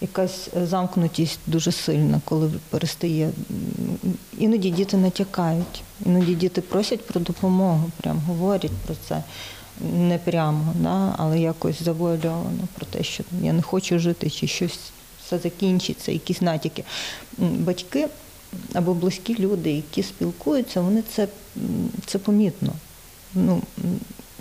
Якась 0.02 0.50
е, 0.58 0.68
замкнутість 0.68 1.40
дуже 1.48 1.72
сильна, 1.72 2.22
коли 2.26 2.52
перестає. 2.70 3.30
Іноді 4.38 4.70
діти 4.70 4.98
натякають, 4.98 5.84
іноді 6.06 6.36
діти 6.36 6.62
просять 6.62 7.08
про 7.08 7.22
допомогу, 7.22 7.92
прям 8.02 8.20
говорять 8.28 8.72
про 8.86 8.96
це 9.08 9.24
не 9.82 10.18
прямо, 10.18 10.74
да, 10.76 11.16
але 11.18 11.40
якось 11.40 11.84
завуальовано 11.84 12.68
про 12.74 12.86
те, 12.86 13.04
що 13.04 13.24
я 13.42 13.54
не 13.54 13.62
хочу 13.62 14.00
жити, 14.00 14.30
чи 14.30 14.48
щось 14.48 14.80
все 15.26 15.38
закінчиться, 15.38 16.12
якісь 16.12 16.42
натяки. 16.42 16.84
Батьки 17.38 18.08
або 18.74 18.94
близькі 18.94 19.36
люди, 19.40 19.72
які 19.72 20.04
спілкуються, 20.04 20.82
вони 20.82 21.04
це, 21.16 21.28
це 22.06 22.18
помітно. 22.20 22.74
Ну, 23.34 23.62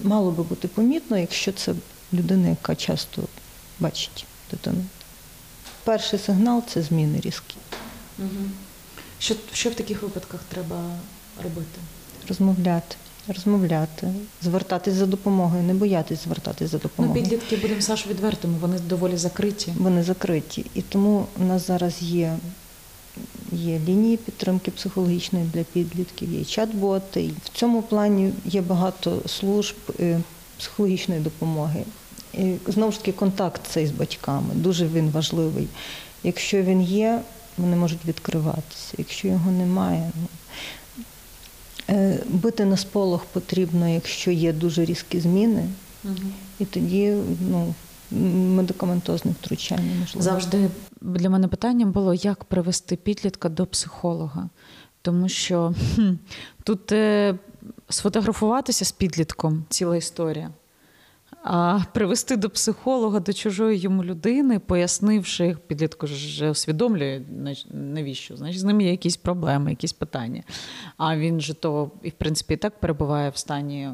мало 0.02 0.30
би 0.30 0.42
бути 0.42 0.68
помітно, 0.68 1.18
якщо 1.18 1.52
це 1.52 1.74
людина, 2.12 2.48
яка 2.48 2.74
часто 2.74 3.22
бачить 3.80 4.26
дитину. 4.50 4.84
Перший 5.84 6.18
сигнал 6.18 6.62
це 6.68 6.82
зміни 6.82 7.20
різкі. 7.20 7.56
Що, 9.18 9.34
що 9.52 9.70
в 9.70 9.74
таких 9.74 10.02
випадках 10.02 10.40
треба 10.48 10.76
робити? 11.44 11.78
Розмовляти, 12.28 12.96
розмовляти, 13.28 14.12
звертатись 14.42 14.94
за 14.94 15.06
допомогою, 15.06 15.62
не 15.62 15.74
боятись 15.74 16.24
звертатись 16.24 16.70
за 16.70 16.76
Ну, 16.76 16.82
допомогою. 16.82 17.22
підлітки, 17.22 17.56
будемо 17.56 17.80
Саш 17.80 18.06
відвертими, 18.06 18.58
вони 18.60 18.78
доволі 18.78 19.16
закриті. 19.16 19.74
Вони 19.76 20.02
закриті. 20.02 20.66
І 20.74 20.82
тому 20.82 21.26
у 21.40 21.44
нас 21.44 21.66
зараз 21.66 22.02
є, 22.02 22.36
є 23.54 23.80
лінії 23.88 24.16
підтримки 24.16 24.70
психологічної 24.70 25.44
для 25.54 25.62
підлітків, 25.62 26.32
є 26.32 26.40
чат-боти. 26.40 27.30
В 27.44 27.48
цьому 27.48 27.82
плані 27.82 28.32
є 28.44 28.60
багато 28.60 29.20
служб 29.26 29.76
е, 30.00 30.20
психологічної 30.58 31.20
допомоги. 31.20 31.84
І, 32.34 32.54
знову 32.66 32.92
ж 32.92 32.98
таки, 32.98 33.12
контакт 33.12 33.60
цей 33.68 33.86
з 33.86 33.90
батьками, 33.90 34.54
дуже 34.54 34.86
він 34.86 35.10
важливий. 35.10 35.68
Якщо 36.24 36.62
він 36.62 36.82
є, 36.82 37.20
вони 37.58 37.76
можуть 37.76 38.04
відкриватися. 38.04 38.94
Якщо 38.98 39.28
його 39.28 39.50
немає, 39.50 40.10
ну, 40.20 40.28
е, 41.88 42.18
бити 42.28 42.64
на 42.64 42.76
сполох 42.76 43.24
потрібно, 43.24 43.88
якщо 43.88 44.30
є 44.30 44.52
дуже 44.52 44.84
різкі 44.84 45.20
зміни, 45.20 45.64
і 46.58 46.64
тоді 46.64 47.14
ну, 47.50 47.74
медикаментозне 48.10 49.30
втручання 49.30 49.94
можливо. 50.00 50.22
Завжди 50.22 50.70
для 51.00 51.30
мене 51.30 51.48
питанням 51.48 51.92
було, 51.92 52.14
як 52.14 52.44
привести 52.44 52.96
підлітка 52.96 53.48
до 53.48 53.66
психолога. 53.66 54.48
Тому 55.02 55.28
що 55.28 55.74
хм, 55.94 56.12
тут 56.64 56.92
е, 56.92 57.38
сфотографуватися 57.88 58.84
з 58.84 58.92
підлітком 58.92 59.64
ціла 59.68 59.96
історія. 59.96 60.50
А 61.42 61.80
привести 61.92 62.36
до 62.36 62.50
психолога, 62.50 63.20
до 63.20 63.32
чужої 63.32 63.78
йому 63.78 64.04
людини, 64.04 64.58
пояснивши, 64.58 65.56
підлітку 65.66 66.06
ж 66.06 66.50
усвідомлює, 66.50 67.22
навіщо, 67.70 68.36
значить, 68.36 68.60
з 68.60 68.64
ним 68.64 68.80
є 68.80 68.90
якісь 68.90 69.16
проблеми, 69.16 69.70
якісь 69.70 69.92
питання. 69.92 70.42
А 70.96 71.16
він 71.16 71.40
же 71.40 71.54
то, 71.54 71.90
і 72.02 72.08
в 72.08 72.12
принципі, 72.12 72.54
і 72.54 72.56
так 72.56 72.80
перебуває 72.80 73.30
в 73.30 73.36
стані. 73.36 73.90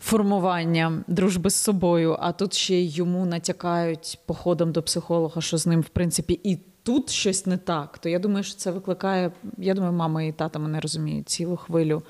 Формування 0.00 1.04
дружби 1.08 1.50
з 1.50 1.54
собою, 1.54 2.16
а 2.20 2.32
тут 2.32 2.54
ще 2.54 2.74
й 2.74 2.96
йому 2.96 3.26
натякають 3.26 4.18
походом 4.26 4.72
до 4.72 4.82
психолога, 4.82 5.40
що 5.40 5.58
з 5.58 5.66
ним, 5.66 5.80
в 5.80 5.88
принципі, 5.88 6.40
і 6.44 6.58
тут 6.82 7.10
щось 7.10 7.46
не 7.46 7.56
так. 7.56 7.98
То 7.98 8.08
я 8.08 8.18
думаю, 8.18 8.44
що 8.44 8.56
це 8.56 8.70
викликає. 8.70 9.32
Я 9.58 9.74
думаю, 9.74 9.92
мама 9.92 10.22
і 10.22 10.32
тата 10.32 10.58
мене 10.58 10.80
розуміють 10.80 11.28
цілу 11.28 11.56
хвилю 11.56 12.02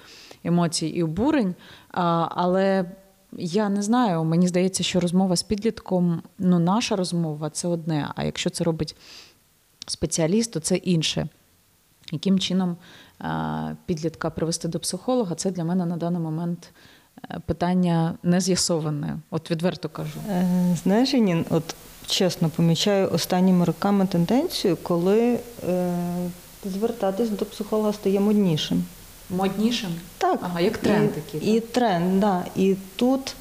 емоцій 0.45 0.87
і 0.87 1.02
обурень. 1.02 1.54
А, 1.90 2.28
але 2.30 2.85
я 3.33 3.68
не 3.68 3.83
знаю, 3.83 4.25
мені 4.25 4.49
здається, 4.49 4.83
що 4.83 5.00
розмова 5.00 5.37
з 5.37 5.42
підлітком, 5.42 6.23
ну, 6.38 6.59
наша 6.59 6.97
розмова 6.97 7.50
це 7.50 7.68
одне. 7.68 8.12
А 8.14 8.25
якщо 8.25 8.50
це 8.50 8.64
робить 8.64 8.97
спеціаліст, 9.87 10.52
то 10.52 10.61
це 10.61 10.76
інше. 10.76 11.28
Яким 12.12 12.38
чином 12.38 12.76
підлітка 13.87 14.30
привести 14.30 14.68
до 14.68 14.78
психолога, 14.78 15.35
це 15.35 15.50
для 15.50 15.64
мене 15.64 15.87
на 15.87 15.97
даний 15.97 16.21
момент 16.21 16.73
питання 17.46 18.14
не 18.22 18.40
з'ясоване. 18.40 19.18
От 19.30 19.50
відверто 19.50 19.88
кажу. 19.88 20.18
Е, 20.30 20.76
Знаєш, 20.82 21.12
Нін, 21.12 21.44
от 21.50 21.75
чесно 22.06 22.48
помічаю 22.48 23.10
останніми 23.12 23.64
роками 23.64 24.06
тенденцію, 24.06 24.76
коли 24.82 25.38
е, 25.68 25.92
звертатись 26.64 27.30
до 27.30 27.44
психолога 27.44 27.92
стає 27.92 28.20
моднішим. 28.20 28.84
Моднішим? 29.30 29.90
Так. 30.18 30.38
Ага, 30.42 30.60
як 30.60 30.78
тренд 30.78 31.10
і, 31.10 31.20
такий, 31.20 31.56
І 31.56 31.60
тренд, 31.60 32.20
да. 32.20 32.44
І 32.56 32.76
тут, 32.96 33.34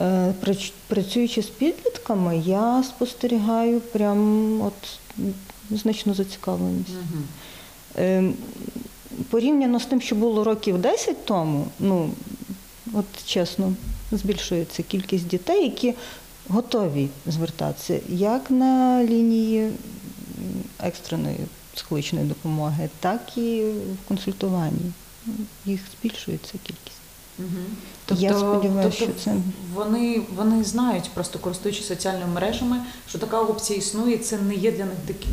е, 0.00 0.32
працюючи 0.88 1.42
з 1.42 1.46
підлітками, 1.46 2.38
я 2.38 2.82
спостерігаю 2.82 3.80
прям 3.80 4.60
от 4.60 4.98
значну 5.70 6.14
зацікавленість. 6.14 6.90
Угу. 6.90 7.22
Е, 7.96 8.30
Порівняно 9.30 9.80
з 9.80 9.86
тим, 9.86 10.00
що 10.00 10.14
було 10.16 10.44
років 10.44 10.78
10 10.78 11.24
тому, 11.24 11.66
ну 11.78 12.10
от 12.92 13.04
чесно, 13.26 13.72
збільшується 14.12 14.82
кількість 14.82 15.26
дітей, 15.26 15.64
які 15.64 15.94
готові 16.48 17.08
звертатися 17.26 17.98
як 18.08 18.50
на 18.50 19.04
лінії 19.04 19.70
екстреної 20.82 21.36
психологічної 21.74 22.26
допомоги, 22.26 22.88
так 23.00 23.38
і 23.38 23.62
в 23.64 24.08
консультуванні. 24.08 24.92
Їх 25.66 25.80
збільшується 26.00 26.52
кількість. 26.62 26.96
Угу. 27.38 28.18
Я 28.20 28.38
сподіваюся, 28.38 28.96
що 28.96 29.06
це- 29.24 29.34
вони, 29.74 30.20
вони 30.36 30.64
знають, 30.64 31.10
просто 31.14 31.38
користуючись 31.38 31.86
соціальними 31.86 32.32
мережами, 32.34 32.76
що 33.08 33.18
така 33.18 33.40
опція 33.40 33.78
існує, 33.78 34.18
це 34.18 34.38
не 34.38 34.54
є 34.54 34.72
для 34.72 34.84
них 34.84 34.94
диким, 35.06 35.30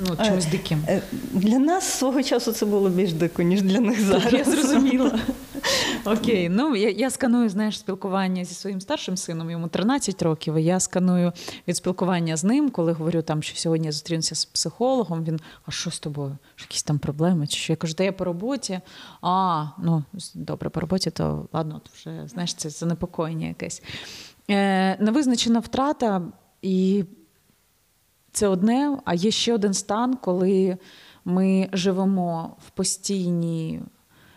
ну, 0.00 0.24
чимось 0.26 0.46
Е, 0.46 0.50
диким. 0.50 0.84
Е, 0.88 1.02
Для 1.32 1.58
нас 1.58 1.84
свого 1.84 2.22
часу 2.22 2.52
це 2.52 2.66
було 2.66 2.88
більш 2.88 3.12
дико, 3.12 3.42
ніж 3.42 3.62
для 3.62 3.80
них 3.80 4.06
зараз. 4.06 4.32
Я 4.32 4.44
зрозуміла. 4.44 5.18
Окей, 6.06 6.48
ну 6.48 6.76
я, 6.76 6.90
я 6.90 7.10
сканую, 7.10 7.48
знаєш, 7.48 7.78
спілкування 7.78 8.44
зі 8.44 8.54
своїм 8.54 8.80
старшим 8.80 9.16
сином, 9.16 9.50
йому 9.50 9.68
13 9.68 10.22
років. 10.22 10.54
і 10.54 10.64
Я 10.64 10.80
сканую 10.80 11.32
від 11.68 11.76
спілкування 11.76 12.36
з 12.36 12.44
ним, 12.44 12.70
коли 12.70 12.92
говорю 12.92 13.22
там, 13.22 13.42
що 13.42 13.56
сьогодні 13.56 13.86
я 13.86 13.92
зустрінуся 13.92 14.34
з 14.34 14.44
психологом. 14.44 15.24
Він, 15.24 15.40
а 15.66 15.70
що 15.70 15.90
з 15.90 16.00
тобою? 16.00 16.36
Що 16.54 16.64
якісь 16.64 16.82
там 16.82 16.98
проблеми? 16.98 17.46
Чи 17.46 17.56
що? 17.56 17.72
Я 17.72 17.76
кажу, 17.76 17.94
де 17.94 18.04
я 18.04 18.12
по 18.12 18.24
роботі? 18.24 18.80
А, 19.22 19.66
ну 19.78 20.04
добре, 20.34 20.70
по 20.70 20.80
роботі, 20.80 21.10
то 21.10 21.48
ладно, 21.52 21.80
то 21.84 21.90
вже 21.94 22.28
знаєш, 22.28 22.54
це 22.54 22.70
занепокоєння 22.70 23.46
якесь. 23.46 23.82
Е, 24.50 24.96
Невизначена 25.02 25.60
втрата, 25.60 26.22
і 26.62 27.04
це 28.32 28.48
одне, 28.48 28.98
а 29.04 29.14
є 29.14 29.30
ще 29.30 29.54
один 29.54 29.74
стан, 29.74 30.16
коли 30.16 30.78
ми 31.24 31.68
живемо 31.72 32.56
в 32.66 32.70
постійній 32.70 33.80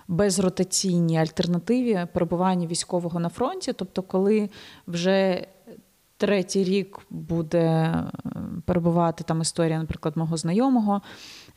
безротаційній 0.08 1.18
альтернативі 1.18 2.08
перебування 2.14 2.68
військового 2.68 3.20
на 3.20 3.30
фронті. 3.30 3.74
Тобто, 3.74 4.02
коли 4.02 4.50
вже 4.88 5.48
третій 6.18 6.64
рік 6.64 7.00
буде 7.10 7.60
е, 7.60 8.12
перебувати 8.66 9.24
там 9.24 9.42
історія, 9.42 9.80
наприклад, 9.80 10.18
мого 10.18 10.38
знайомого, 10.38 11.02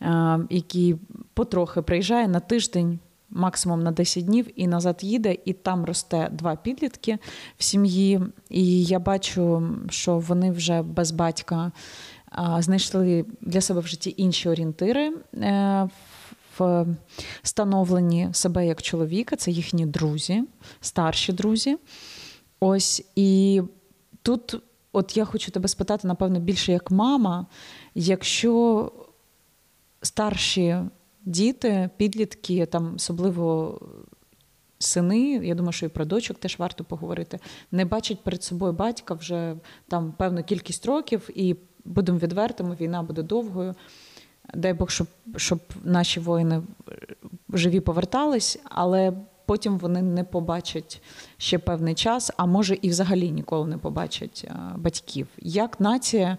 е, 0.03 0.39
який 0.51 0.97
потрохи 1.35 1.83
приїжджає 1.83 2.29
на 2.29 2.41
тиждень. 2.41 2.99
Максимум 3.33 3.83
на 3.83 3.91
10 3.91 4.25
днів 4.25 4.47
і 4.57 4.67
назад 4.67 4.99
їде, 5.03 5.37
і 5.45 5.53
там 5.53 5.85
росте 5.85 6.29
два 6.33 6.57
підлітки 6.57 7.19
в 7.59 7.65
сім'ї. 7.65 8.21
І 8.49 8.85
я 8.85 8.99
бачу, 8.99 9.63
що 9.91 10.19
вони 10.19 10.51
вже 10.51 10.83
без 10.83 11.11
батька 11.11 11.73
знайшли 12.59 13.25
для 13.41 13.61
себе 13.61 13.81
в 13.81 13.87
житті 13.87 14.15
інші 14.17 14.49
орієнтири 14.49 15.13
е, 16.61 16.87
в 17.43 17.49
становленні 17.49 18.29
себе 18.33 18.67
як 18.67 18.83
чоловіка, 18.83 19.37
це 19.37 19.51
їхні 19.51 19.87
друзі, 19.87 20.45
старші 20.81 21.33
друзі. 21.33 21.77
Ось 22.61 23.05
і 23.17 23.63
тут, 24.23 24.57
от 24.93 25.17
я 25.17 25.25
хочу 25.25 25.51
тебе 25.51 25.69
спитати, 25.69 26.09
напевно, 26.09 26.41
більше 26.41 26.73
як 26.73 26.91
мама, 26.91 27.47
якщо 27.95 28.93
старші 30.03 30.77
діти, 31.25 31.91
підлітки, 31.97 32.67
там 32.67 32.95
особливо 32.97 33.81
сини, 34.79 35.31
я 35.31 35.55
думаю, 35.55 35.73
що 35.73 35.87
і 35.87 35.89
про 35.89 36.05
дочок 36.05 36.39
теж 36.39 36.59
варто 36.59 36.85
поговорити, 36.85 37.39
не 37.71 37.85
бачать 37.85 38.21
перед 38.21 38.43
собою 38.43 38.73
батька 38.73 39.15
вже 39.15 39.57
там 39.89 40.13
певну 40.13 40.45
кількість 40.45 40.87
років, 40.87 41.31
і 41.35 41.57
будемо 41.85 42.19
відвертими, 42.19 42.77
війна 42.81 43.03
буде 43.03 43.23
довгою. 43.23 43.75
Дай 44.55 44.73
Бог, 44.75 44.91
щоб 44.91 45.07
щоб 45.37 45.61
наші 45.85 46.21
воїни 46.21 46.63
живі 47.53 47.81
повертались, 47.81 48.59
але 48.65 49.13
потім 49.47 49.79
вони 49.79 50.03
не 50.03 50.25
побачать 50.25 51.03
ще 51.37 51.59
певний 51.59 51.95
час, 51.95 52.31
а 52.37 52.47
може 52.47 52.79
і 52.83 52.89
взагалі 52.89 53.31
ніколи 53.31 53.67
не 53.67 53.79
побачать 53.79 54.49
батьків. 54.77 55.27
Як 55.39 55.81
нація 55.81 56.39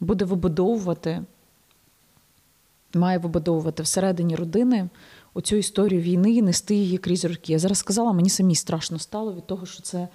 буде 0.00 0.24
вибудовувати, 0.24 1.22
має 2.94 3.18
вибудовувати 3.18 3.82
всередині 3.82 4.36
родини 4.36 4.88
оцю 5.34 5.56
історію 5.56 6.00
війни 6.00 6.32
і 6.32 6.42
нести 6.42 6.74
її 6.74 6.98
крізь 6.98 7.24
роки? 7.24 7.52
Я 7.52 7.58
зараз 7.58 7.78
сказала, 7.78 8.12
мені 8.12 8.30
самі 8.30 8.54
страшно 8.54 8.98
стало 8.98 9.34
від 9.34 9.46
того, 9.46 9.66
що 9.66 9.82
це 9.82 10.08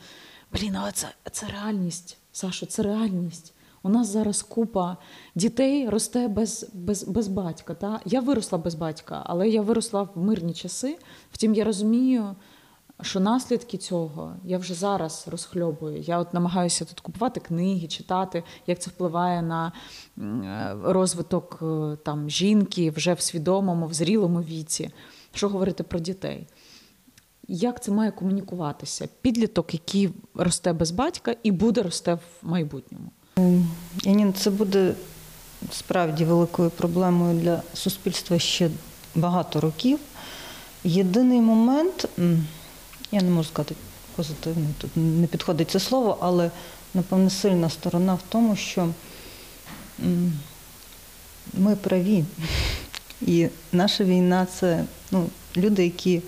блін, 0.53 0.75
але 0.75 0.91
це, 0.91 1.08
це 1.32 1.48
реальність, 1.48 2.17
Сашо, 2.32 2.65
це 2.65 2.84
реальність. 2.84 3.54
У 3.86 3.89
нас 3.89 4.08
зараз 4.08 4.42
купа 4.42 4.98
дітей 5.36 5.89
росте 5.89 6.27
без 6.27 6.70
без, 6.74 7.04
без 7.04 7.27
батька. 7.27 7.74
Та? 7.74 8.00
Я 8.06 8.20
виросла 8.20 8.58
без 8.58 8.75
батька, 8.75 9.24
але 9.25 9.50
я 9.50 9.62
виросла 9.62 10.01
в 10.01 10.10
мирні 10.15 10.54
часи. 10.54 10.98
Втім, 11.32 11.54
я 11.54 11.63
розумію, 11.63 12.36
що 13.01 13.20
наслідки 13.20 13.77
цього 13.77 14.36
я 14.46 14.58
вже 14.58 14.74
зараз 14.74 15.25
розхльобую. 15.32 16.01
Я 16.01 16.20
от 16.20 16.34
намагаюся 16.34 16.86
тут 16.86 17.00
купувати 17.00 17.39
книги, 17.39 17.88
читати, 17.88 18.43
як 18.67 18.80
це 18.80 18.89
впливає 18.89 19.41
на 19.41 19.71
розвиток 20.84 21.60
е, 21.62 21.98
там, 22.06 22.30
жінки 22.30 22.91
вже 22.91 23.13
в 23.13 23.21
свідомому, 23.21 23.88
в 23.88 23.93
зрілому 23.93 24.41
віці. 24.41 24.89
Що 25.34 25.50
говорити 25.50 25.84
про 25.84 26.00
дітей? 26.00 26.48
Як 27.48 27.84
це 27.84 27.91
має 27.91 28.12
комунікуватися? 28.12 29.10
Підліток, 29.21 29.74
який 29.74 30.10
росте 30.34 30.74
без 30.74 30.91
батька 30.91 31.36
і 31.43 31.52
буде 31.52 31.82
росте 31.82 32.13
в 32.13 32.21
майбутньому. 32.41 33.12
Янін, 34.04 34.34
це 34.34 34.50
буде 34.50 34.93
справді 35.71 36.26
великою 36.26 36.69
проблемою 36.69 37.39
для 37.39 37.62
суспільства 37.74 38.39
ще 38.39 38.69
багато 39.15 39.62
років. 39.62 40.00
Єдиний 40.84 41.41
момент, 41.41 42.08
я 43.12 43.21
не 43.21 43.30
можу 43.30 43.50
сказати 43.50 43.76
позитивний, 44.15 44.69
тут 44.78 44.91
не 44.95 45.28
підходить 45.28 45.71
це 45.71 45.80
слово, 45.80 46.17
але, 46.21 46.52
напевне, 46.93 47.30
сильна 47.30 47.69
сторона 47.69 48.13
в 48.13 48.21
тому, 48.30 48.56
що 48.56 48.89
ми 51.54 51.76
праві. 51.76 52.26
І 53.21 53.48
наша 53.71 54.04
війна 54.04 54.48
це 54.60 54.84
ну, 55.12 55.30
люди, 55.58 55.84
які 55.84 56.21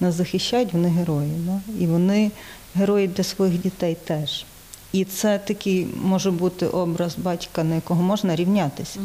нас 0.00 0.14
захищають, 0.14 0.72
вони 0.72 0.88
герої. 0.88 1.32
Да? 1.36 1.60
І 1.80 1.86
вони 1.86 2.30
герої 2.74 3.08
для 3.08 3.24
своїх 3.24 3.62
дітей 3.62 3.96
теж. 4.04 4.44
І 4.92 5.04
це 5.04 5.38
такий 5.38 5.86
може 6.02 6.30
бути 6.30 6.66
образ 6.66 7.16
батька, 7.16 7.64
на 7.64 7.74
якого 7.74 8.02
можна 8.02 8.36
рівнятися. 8.36 9.00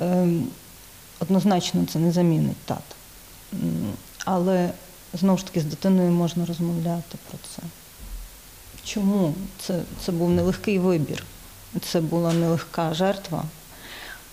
Угу. 0.00 0.42
Однозначно 1.20 1.86
це 1.92 1.98
не 1.98 2.12
замінить 2.12 2.56
тата. 2.56 2.94
Але 4.24 4.70
знову 5.14 5.38
ж 5.38 5.46
таки 5.46 5.60
з 5.60 5.64
дитиною 5.64 6.10
можна 6.10 6.46
розмовляти 6.46 7.18
про 7.28 7.38
це. 7.56 7.62
Чому? 8.84 9.34
Це, 9.58 9.80
Це 10.04 10.12
був 10.12 10.30
нелегкий 10.30 10.78
вибір, 10.78 11.24
це 11.80 12.00
була 12.00 12.32
нелегка 12.32 12.94
жертва, 12.94 13.44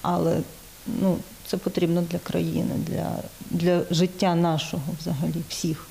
але 0.01 0.39
ну, 0.87 1.17
це 1.47 1.57
потрібно 1.57 2.01
для 2.01 2.19
країни, 2.19 2.75
для, 2.77 3.15
для 3.49 3.81
життя 3.91 4.35
нашого 4.35 4.83
взагалі 4.99 5.43
всіх. 5.49 5.87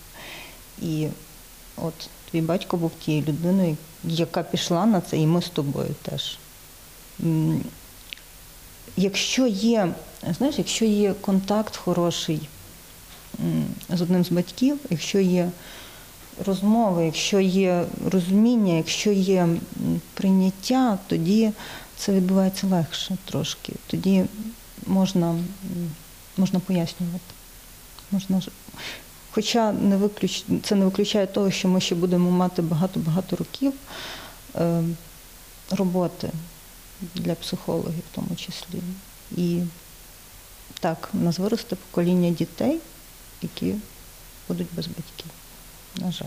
І 0.83 1.09
от 1.83 2.11
твій 2.31 2.41
батько 2.41 2.77
був 2.77 2.91
тією 3.05 3.25
людиною, 3.25 3.77
яка 4.05 4.43
пішла 4.43 4.87
на 4.87 5.01
це, 5.01 5.17
і 5.17 5.27
ми 5.27 5.43
з 5.43 5.49
тобою 5.49 5.95
теж. 6.03 6.39
Якщо 8.97 9.47
є, 9.47 9.95
знаєш, 10.39 10.59
якщо 10.59 10.85
є 10.85 11.15
контакт 11.21 11.77
хороший 11.77 12.41
з 13.89 14.03
одним 14.03 14.25
з 14.25 14.31
батьків, 14.31 14.79
якщо 14.91 15.21
є 15.21 15.51
розмови, 16.47 17.05
якщо 17.05 17.41
є 17.41 17.85
розуміння, 18.11 18.75
якщо 18.75 19.13
є 19.13 19.49
прийняття, 20.15 20.99
тоді 21.07 21.53
це 21.97 22.13
відбувається 22.13 22.67
легше 22.67 23.17
трошки. 23.25 23.73
Тоді 23.87 24.25
можна 24.87 25.35
можна 26.37 26.61
пояснювати. 26.61 27.35
Можна 28.11 28.43
Хоча 29.31 29.73
не 29.73 29.97
виключ... 29.97 30.45
це 30.63 30.75
не 30.75 30.85
виключає 30.85 31.27
того, 31.27 31.51
що 31.51 31.69
ми 31.69 31.81
ще 31.81 31.95
будемо 31.95 32.31
мати 32.31 32.63
багато-багато 32.63 33.37
років 33.37 33.73
е, 34.55 34.83
роботи 35.71 36.31
для 37.15 37.35
психологів 37.35 38.03
в 38.13 38.15
тому 38.15 38.37
числі. 38.37 38.81
І 39.37 39.63
так, 40.81 41.11
у 41.15 41.19
нас 41.19 41.39
виросте 41.39 41.77
покоління 41.77 42.31
дітей, 42.31 42.81
які 43.43 43.75
будуть 44.49 44.69
без 44.77 44.87
батьків. 44.87 45.31
На 46.01 46.13
жаль. 46.13 46.27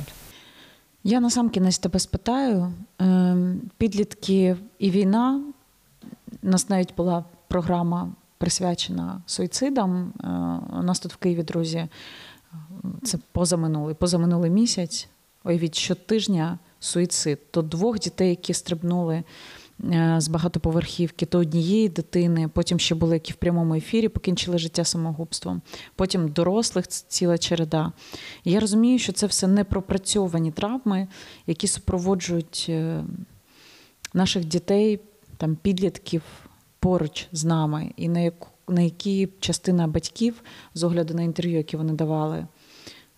Я 1.04 1.20
на 1.20 1.30
сам 1.30 1.50
кінець 1.50 1.80
тебе 1.80 2.00
спитаю. 2.00 2.74
Ем, 3.00 3.62
підлітки 3.78 4.58
і 4.80 4.92
війна. 4.92 5.44
У 6.44 6.48
нас 6.48 6.70
навіть 6.70 6.96
була 6.96 7.26
програма 7.48 8.12
присвячена 8.38 9.22
суїцидам. 9.26 10.14
Е, 10.24 10.28
у 10.80 10.84
нас 10.84 11.00
тут 11.00 11.14
в 11.14 11.18
Києві, 11.18 11.44
друзі, 11.44 11.88
це 13.04 13.18
позаминулий, 13.32 13.96
позаминулий 13.96 14.52
місяць. 14.52 15.08
Уявіть, 15.44 15.76
щотижня 15.76 16.60
суїцид. 16.80 17.52
То 17.52 17.62
двох 17.62 18.00
дітей, 18.00 18.30
які 18.30 18.54
стрибнули 18.54 19.24
е, 19.84 20.16
з 20.18 20.28
багатоповерхівки, 20.28 21.26
то 21.26 21.40
однієї 21.40 21.90
дитини, 21.90 22.48
потім 22.48 22.80
ще 22.80 22.96
були, 22.96 23.16
які 23.16 23.34
в 23.34 23.36
прямому 23.36 23.76
ефірі 23.76 24.08
покінчили 24.08 24.58
життя 24.58 24.84
самогубством, 24.84 25.62
потім 25.96 26.30
дорослих 26.30 26.88
ціла 26.88 27.38
череда. 27.38 27.92
Я 28.46 28.60
розумію, 28.60 29.00
що 29.00 29.12
це 29.14 29.28
все 29.28 29.48
непропрацьовані 29.48 30.52
травми, 30.52 31.08
які 31.48 31.68
супроводжують 31.68 32.66
е, 32.70 33.04
наших 34.14 34.46
дітей, 34.46 35.00
там 35.38 35.58
підлітків 35.62 36.22
поруч 36.80 37.28
з 37.32 37.46
нами, 37.46 37.92
і 37.98 38.10
на 38.10 38.20
яку 38.20 38.48
на 38.68 38.82
які 38.82 39.30
частина 39.40 39.88
батьків 39.88 40.44
з 40.74 40.84
огляду 40.84 41.14
на 41.14 41.24
інтерв'ю, 41.24 41.58
які 41.58 41.78
вони 41.78 41.94
давали. 41.94 42.48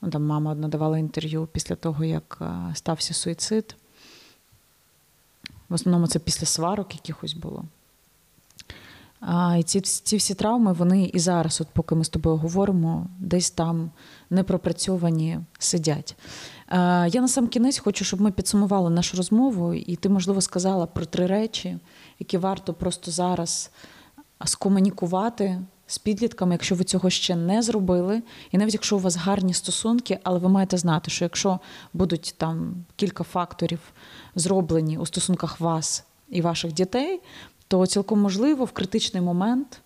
Ну, 0.04 0.10
там 0.10 0.26
Мама 0.26 0.52
одна 0.52 0.68
давала 0.68 0.98
інтерв'ю 0.98 1.48
після 1.52 1.76
того, 1.76 2.04
як 2.04 2.38
е, 2.42 2.76
стався 2.76 3.14
суїцид. 3.14 3.76
В 5.70 5.74
основному 5.74 6.08
це 6.08 6.20
після 6.20 6.46
сварок 6.48 6.94
якихось 6.94 7.34
було. 7.34 7.64
А, 9.20 9.58
і 9.58 9.64
ці, 9.64 9.82
ці 9.82 10.18
всі 10.18 10.34
травми, 10.34 10.74
вони 10.74 11.04
і 11.06 11.20
зараз, 11.20 11.62
от 11.62 11.68
поки 11.74 11.96
ми 11.96 12.04
з 12.04 12.10
тобою 12.10 12.38
говоримо, 12.38 13.08
десь 13.20 13.52
там 13.52 13.92
непропрацьовані 14.30 15.40
сидять. 15.60 16.16
А, 16.68 17.08
я 17.12 17.22
на 17.22 17.28
сам 17.28 17.48
кінець 17.48 17.80
хочу, 17.80 18.06
щоб 18.06 18.22
ми 18.22 18.32
підсумували 18.32 18.90
нашу 18.90 19.18
розмову, 19.18 19.74
і 19.74 19.96
ти, 19.96 20.10
можливо, 20.10 20.42
сказала 20.42 20.86
про 20.86 21.06
три 21.06 21.26
речі, 21.26 21.78
які 22.20 22.38
варто 22.38 22.74
просто 22.74 23.12
зараз 23.12 23.72
скомунікувати 24.46 25.62
з 25.94 25.98
підлітками, 25.98 26.54
якщо 26.54 26.76
ви 26.76 26.84
цього 26.84 27.10
ще 27.10 27.36
не 27.36 27.62
зробили, 27.62 28.22
і 28.52 28.58
навіть 28.58 28.74
якщо 28.74 28.96
у 28.96 29.00
вас 29.00 29.16
гарні 29.16 29.54
стосунки, 29.54 30.20
але 30.24 30.40
ви 30.40 30.50
маєте 30.50 30.78
знати, 30.78 31.12
що 31.12 31.26
якщо 31.26 31.60
будуть 31.94 32.36
там 32.38 32.86
кілька 32.96 33.24
факторів 33.24 33.80
зроблені 34.36 34.98
у 34.98 35.06
стосунках 35.06 35.60
вас 35.60 36.06
і 36.30 36.42
ваших 36.42 36.74
дітей, 36.74 37.22
то 37.68 37.88
цілком 37.88 38.22
можливо 38.22 38.66
в 38.66 38.72
критичний 38.72 39.24
момент 39.24 39.82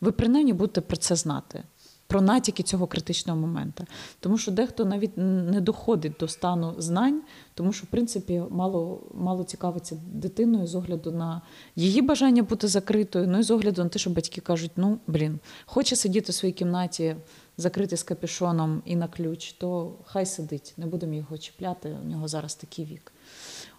ви 0.00 0.12
принаймні 0.12 0.52
будете 0.52 0.80
про 0.80 0.96
це 0.96 1.16
знати. 1.16 1.62
Про 2.10 2.20
натяки 2.20 2.62
цього 2.62 2.86
критичного 2.86 3.40
моменту. 3.40 3.84
Тому 4.20 4.38
що 4.38 4.50
дехто 4.50 4.84
навіть 4.84 5.16
не 5.16 5.60
доходить 5.60 6.12
до 6.20 6.28
стану 6.28 6.74
знань, 6.78 7.22
тому 7.54 7.72
що, 7.72 7.84
в 7.86 7.86
принципі, 7.86 8.42
мало 8.50 9.02
мало 9.14 9.44
цікавиться 9.44 9.96
дитиною 10.12 10.66
з 10.66 10.74
огляду 10.74 11.12
на 11.12 11.42
її 11.76 12.02
бажання 12.02 12.42
бути 12.42 12.68
закритою, 12.68 13.26
ну 13.28 13.38
і 13.38 13.42
з 13.42 13.50
огляду 13.50 13.82
на 13.84 13.88
те, 13.88 13.98
що 13.98 14.10
батьки 14.10 14.40
кажуть: 14.40 14.70
ну, 14.76 14.98
блін, 15.06 15.38
хоче 15.66 15.96
сидіти 15.96 16.32
в 16.32 16.34
своїй 16.34 16.54
кімнаті, 16.54 17.16
закрити 17.56 17.96
з 17.96 18.02
капюшоном 18.02 18.82
і 18.84 18.96
на 18.96 19.08
ключ, 19.08 19.52
то 19.52 19.92
хай 20.04 20.26
сидить, 20.26 20.74
не 20.76 20.86
будемо 20.86 21.14
його 21.14 21.38
чіпляти. 21.38 21.96
У 22.04 22.08
нього 22.08 22.28
зараз 22.28 22.54
такий 22.54 22.84
вік. 22.84 23.12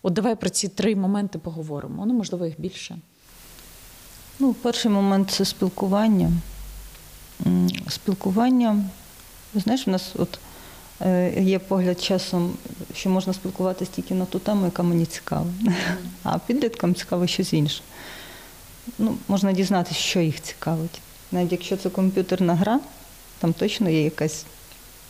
От 0.02 0.14
давай 0.14 0.36
про 0.36 0.50
ці 0.50 0.68
три 0.68 0.96
моменти 0.96 1.40
поговоримо. 1.40 2.06
Ну, 2.06 2.14
можливо, 2.14 2.46
їх 2.46 2.62
більше. 2.62 2.98
Ну, 4.40 4.54
перший 4.54 4.92
момент 4.92 5.32
це 5.32 5.46
спілкування. 5.46 6.32
Спілкування, 7.90 8.84
знаєш, 9.54 9.88
у 9.88 9.92
нас 9.92 10.14
от 10.16 10.40
е, 11.02 11.34
є 11.42 11.60
погляд 11.60 12.02
часом, 12.02 12.54
що 12.96 13.10
можна 13.10 13.34
спілкуватися 13.34 13.92
тільки 13.96 14.14
на 14.14 14.26
ту 14.26 14.40
тему, 14.40 14.66
яка 14.66 14.84
мені 14.84 15.06
цікава. 15.06 15.48
А 16.24 16.40
підліткам 16.40 16.96
цікаво 16.96 17.28
щось 17.28 17.54
інше. 17.54 17.82
Ну, 18.98 19.18
Можна 19.28 19.52
дізнатися, 19.52 20.00
що 20.00 20.20
їх 20.20 20.42
цікавить. 20.42 21.02
Навіть 21.32 21.52
якщо 21.52 21.78
це 21.78 21.90
комп'ютерна 21.90 22.56
гра, 22.56 22.80
там 23.40 23.54
точно 23.54 23.90
є 23.90 24.04
якась 24.04 24.46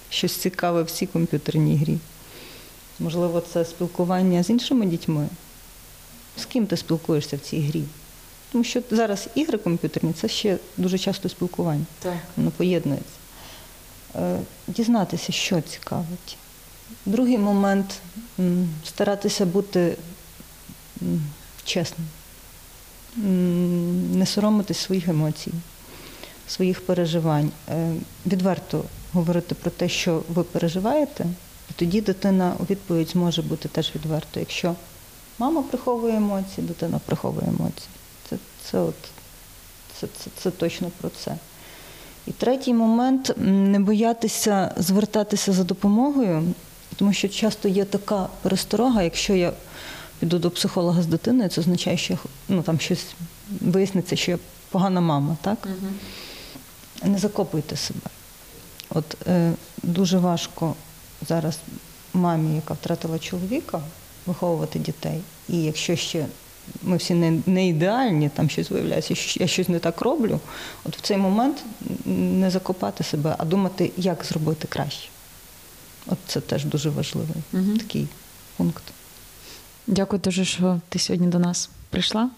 щось 0.10 0.36
цікаве 0.36 0.84
в 0.84 0.92
цій 0.92 1.06
комп'ютерній 1.06 1.78
грі. 1.78 1.98
Можливо, 3.00 3.44
це 3.54 3.66
спілкування 3.66 4.44
з 4.44 4.50
іншими 4.50 4.86
дітьми. 4.86 5.28
З 6.38 6.46
ким 6.46 6.68
ти 6.68 6.78
спілкуєшся 6.78 7.38
в 7.38 7.40
цій 7.40 7.62
грі? 7.62 7.84
Тому 8.52 8.64
що 8.64 8.82
зараз 8.92 9.28
ігри 9.36 9.58
комп'ютерні 9.58 10.14
це 10.14 10.28
ще 10.28 10.58
дуже 10.78 10.98
часто 10.98 11.30
спілкування. 11.30 11.86
Так. 12.00 12.18
Воно 12.38 12.52
поєднується. 12.52 13.14
Е, 14.16 14.40
дізнатися, 14.68 15.32
що 15.32 15.62
цікавить. 15.62 16.38
Другий 17.06 17.38
момент 17.38 18.00
старатися 18.86 19.46
бути 19.46 19.98
чесним, 21.64 22.08
не 24.18 24.26
соромитись 24.26 24.78
своїх 24.78 25.08
емоцій, 25.08 25.52
своїх 26.48 26.86
переживань. 26.86 27.52
Е, 27.70 27.94
відверто 28.26 28.84
говорити 29.14 29.56
про 29.56 29.72
те, 29.72 29.90
що 29.90 30.24
ви 30.30 30.44
переживаєте, 30.44 31.26
і 31.70 31.74
тоді 31.76 32.02
дитина 32.02 32.54
у 32.60 32.64
відповідь 32.64 33.10
зможе 33.10 33.42
бути 33.42 33.70
теж 33.70 33.92
відверто. 33.96 34.40
Якщо 34.40 34.76
мама 35.40 35.62
приховує 35.62 36.16
емоції, 36.16 36.68
дитина 36.68 37.00
приховує 37.06 37.48
емоції. 37.48 37.90
Це 38.32 38.38
це, 38.72 38.80
от, 38.80 38.96
це, 40.00 40.08
це, 40.18 40.30
це 40.38 40.52
точно 40.52 40.92
про 41.02 41.10
це. 41.10 41.36
І 42.28 42.32
третій 42.32 42.74
момент 42.74 43.34
не 43.38 43.80
боятися 43.80 44.74
звертатися 44.78 45.54
за 45.54 45.64
допомогою, 45.64 46.54
тому 46.96 47.14
що 47.14 47.30
часто 47.30 47.68
є 47.68 47.86
така 47.86 48.28
пересторога, 48.42 49.04
якщо 49.04 49.34
я 49.34 49.54
піду 50.20 50.40
до 50.40 50.52
психолога 50.52 51.02
з 51.02 51.06
дитиною, 51.06 51.50
це 51.50 51.62
означає, 51.62 51.98
що 51.98 52.18
ну, 52.50 52.62
там 52.62 52.80
щось 52.80 53.06
виясниться, 53.62 54.16
що 54.16 54.32
я 54.32 54.40
погана 54.70 55.02
мама, 55.02 55.38
так? 55.42 55.58
Угу. 55.66 55.92
Не 57.12 57.18
закопуйте 57.18 57.76
себе. 57.76 58.10
От 58.90 59.28
е, 59.28 59.54
дуже 59.84 60.18
важко 60.18 60.76
зараз 61.28 61.58
мамі, 62.14 62.56
яка 62.56 62.74
втратила 62.74 63.20
чоловіка, 63.20 63.82
виховувати 64.26 64.80
дітей. 64.80 65.22
І 65.50 65.64
якщо 65.64 65.96
ще 65.96 66.26
ми 66.84 66.98
всі 66.98 67.14
не 67.14 67.40
не 67.46 67.68
ідеальні, 67.68 68.30
там 68.30 68.50
щось 68.50 68.72
виявляється, 68.72 69.14
я 69.40 69.48
щось 69.48 69.70
не 69.70 69.80
так 69.80 70.02
роблю. 70.02 70.40
От 70.84 70.98
в 70.98 71.02
цей 71.02 71.18
момент 71.18 71.64
не 72.06 72.52
закопати 72.52 73.04
себе, 73.04 73.36
а 73.38 73.46
думати, 73.46 73.92
як 73.98 74.26
зробити 74.26 74.68
краще. 74.68 75.10
От 76.08 76.18
це 76.28 76.42
теж 76.42 76.66
дуже 76.66 76.90
важливий 76.90 77.44
угу. 77.54 77.78
такий 77.78 78.08
пункт. 78.58 78.84
Дякую 79.88 80.22
дуже, 80.24 80.46
що 80.46 80.80
ти 80.90 81.00
сьогодні 81.00 81.28
до 81.28 81.40
нас 81.40 81.70
прийшла. 81.92 82.30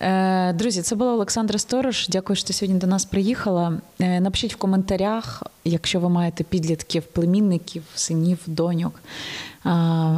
Е, 0.00 0.52
друзі, 0.52 0.82
це 0.82 0.96
була 0.96 1.12
Олександра 1.12 1.58
Сторож. 1.58 2.08
Дякую, 2.08 2.36
що 2.36 2.52
сьогодні 2.52 2.80
до 2.80 2.86
нас 2.86 3.04
приїхала. 3.04 3.78
Е, 4.00 4.20
напишіть 4.20 4.54
в 4.54 4.56
коментарях, 4.56 5.42
якщо 5.64 6.00
ви 6.00 6.08
маєте 6.08 6.44
підлітків, 6.44 7.02
племінників, 7.02 7.82
синів, 7.94 8.38
доньок 8.46 9.00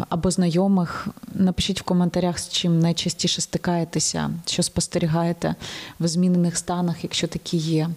або 0.09 0.31
знайомих. 0.31 1.09
Напишіть 1.35 1.81
в 1.81 1.85
коментарях, 1.85 2.39
з 2.39 2.49
чим 2.49 2.79
найчастіше 2.79 3.41
стикаєтеся, 3.41 4.31
що 4.47 4.63
спостерігаєте 4.63 5.55
в 6.01 6.09
змінених 6.09 6.57
станах, 6.57 6.97
якщо 7.03 7.27
такі 7.27 7.57
є. 7.57 7.91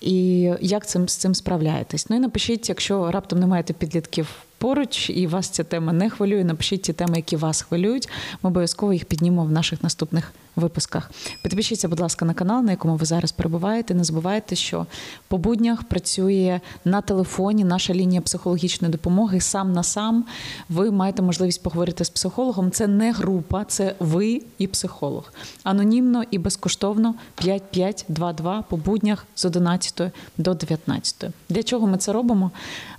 І 0.00 0.50
як 0.60 0.86
цим 0.86 1.08
з 1.08 1.16
цим 1.16 1.34
справляєтесь? 1.34 2.10
Ну 2.10 2.16
і 2.16 2.20
напишіть, 2.20 2.68
якщо 2.68 3.10
раптом 3.10 3.38
не 3.38 3.46
маєте 3.46 3.72
підлітків 3.72 4.28
поруч 4.64 5.10
і 5.10 5.26
вас 5.26 5.48
ця 5.48 5.64
тема 5.64 5.92
не 5.92 6.10
хвилює, 6.10 6.44
напишіть 6.44 6.82
ті 6.82 6.92
теми, 6.92 7.16
які 7.16 7.36
вас 7.36 7.62
хвилюють. 7.62 8.08
Ми 8.42 8.50
обов'язково 8.50 8.92
їх 8.92 9.04
піднімемо 9.04 9.44
в 9.44 9.50
наших 9.50 9.82
наступних 9.82 10.32
випусках. 10.56 11.10
Підпишіться, 11.42 11.88
будь 11.88 12.00
ласка, 12.00 12.24
на 12.24 12.34
канал, 12.34 12.64
на 12.64 12.70
якому 12.70 12.96
ви 12.96 13.06
зараз 13.06 13.32
перебуваєте. 13.32 13.94
Не 13.94 14.04
забувайте, 14.04 14.56
що 14.56 14.86
по 15.28 15.38
буднях 15.38 15.84
працює 15.84 16.60
на 16.84 17.00
телефоні 17.00 17.64
наша 17.64 17.94
лінія 17.94 18.20
психологічної 18.20 18.92
допомоги. 18.92 19.40
Сам 19.40 19.72
на 19.72 19.82
сам 19.82 20.24
ви 20.68 20.90
маєте 20.90 21.22
можливість 21.22 21.62
поговорити 21.62 22.04
з 22.04 22.10
психологом. 22.10 22.70
Це 22.70 22.86
не 22.86 23.12
група, 23.12 23.64
це 23.64 23.94
ви 23.98 24.42
і 24.58 24.66
психолог. 24.66 25.32
Анонімно 25.62 26.22
і 26.30 26.38
безкоштовно 26.38 27.14
5522 27.34 28.62
по 28.62 28.76
буднях 28.76 29.26
з 29.34 29.44
11 29.44 30.02
до 30.38 30.54
19. 30.54 31.24
Для 31.48 31.62
чого 31.62 31.86
ми 31.86 31.98
це 31.98 32.12
робимо? 32.12 32.50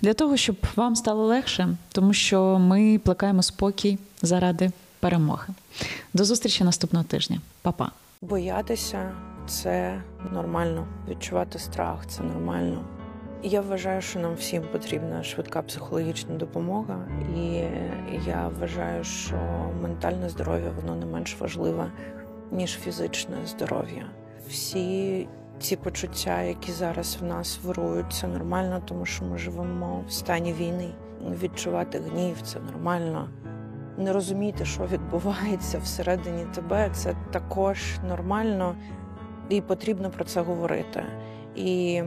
Для 0.01 0.13
того, 0.13 0.37
щоб 0.37 0.55
вам 0.75 0.95
стало 0.95 1.25
легше, 1.25 1.77
тому 1.91 2.13
що 2.13 2.59
ми 2.59 2.99
плекаємо 3.03 3.43
спокій 3.43 3.99
заради 4.21 4.71
перемоги. 4.99 5.47
До 6.15 6.23
зустрічі 6.23 6.63
наступного 6.63 7.05
тижня. 7.05 7.41
Па-па. 7.61 7.91
Боятися 8.21 9.11
це 9.47 10.01
нормально. 10.31 10.87
Відчувати 11.09 11.59
страх 11.59 12.07
це 12.07 12.23
нормально. 12.23 12.85
Я 13.43 13.61
вважаю, 13.61 14.01
що 14.01 14.19
нам 14.19 14.35
всім 14.35 14.63
потрібна 14.71 15.23
швидка 15.23 15.61
психологічна 15.61 16.35
допомога, 16.35 17.07
і 17.37 17.41
я 18.27 18.51
вважаю, 18.59 19.03
що 19.03 19.35
ментальне 19.81 20.29
здоров'я 20.29 20.71
воно 20.81 20.95
не 20.95 21.05
менш 21.05 21.37
важливе 21.39 21.91
ніж 22.51 22.79
фізичне 22.79 23.35
здоров'я. 23.45 24.05
Всі 24.49 25.27
ці 25.59 25.75
почуття, 25.75 26.41
які 26.41 26.71
зараз 26.71 27.17
в 27.21 27.25
нас 27.25 27.59
вирують, 27.63 28.13
це 28.13 28.27
нормально, 28.27 28.81
тому 28.85 29.05
що 29.05 29.25
ми 29.25 29.37
живемо 29.37 30.03
в 30.07 30.11
стані 30.11 30.53
війни. 30.53 30.89
Відчувати 31.41 31.99
гнів 31.99 32.41
це 32.41 32.59
нормально 32.59 33.29
не 33.97 34.13
розуміти, 34.13 34.65
що 34.65 34.85
відбувається 34.85 35.77
всередині 35.77 36.45
тебе, 36.45 36.89
це 36.93 37.15
також 37.31 37.97
нормально 38.07 38.75
і 39.49 39.61
потрібно 39.61 40.09
про 40.09 40.23
це 40.23 40.41
говорити. 40.41 41.03
І 41.55 42.03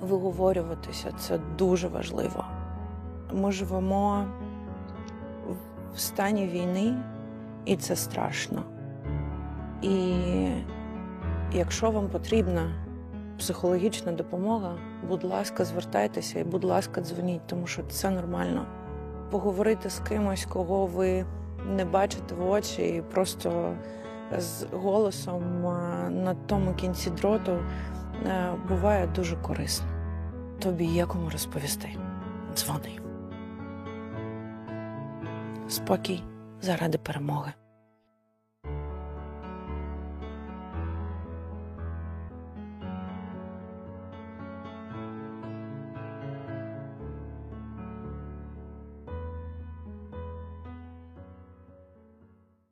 виговорюватися 0.00 1.12
це 1.18 1.38
дуже 1.58 1.88
важливо. 1.88 2.44
Ми 3.32 3.52
живемо 3.52 4.24
в 5.94 6.00
стані 6.00 6.46
війни, 6.46 6.96
і 7.64 7.76
це 7.76 7.96
страшно. 7.96 8.62
І 9.82 10.14
якщо 11.52 11.90
вам 11.90 12.08
потрібна 12.08 12.72
психологічна 13.38 14.12
допомога, 14.12 14.78
будь 15.08 15.24
ласка, 15.24 15.64
звертайтеся 15.64 16.38
і, 16.38 16.44
будь 16.44 16.64
ласка, 16.64 17.00
дзвоніть, 17.00 17.46
тому 17.46 17.66
що 17.66 17.82
це 17.82 18.10
нормально 18.10 18.66
поговорити 19.30 19.90
з 19.90 19.98
кимось, 20.00 20.44
кого 20.44 20.86
ви 20.86 21.24
не 21.66 21.84
бачите 21.84 22.34
в 22.34 22.50
очі, 22.50 22.82
і 22.82 23.02
просто 23.02 23.76
з 24.38 24.66
голосом 24.72 25.62
на 26.24 26.34
тому 26.46 26.74
кінці 26.74 27.10
дроту 27.10 27.52
е, 28.26 28.52
буває 28.68 29.06
дуже 29.06 29.36
корисно. 29.36 29.86
Тобі 30.58 30.84
є 30.84 31.06
кому 31.06 31.30
розповісти. 31.30 31.88
Дзвони. 32.56 32.98
Спокій 35.68 36.22
заради 36.60 36.98
перемоги. 36.98 37.52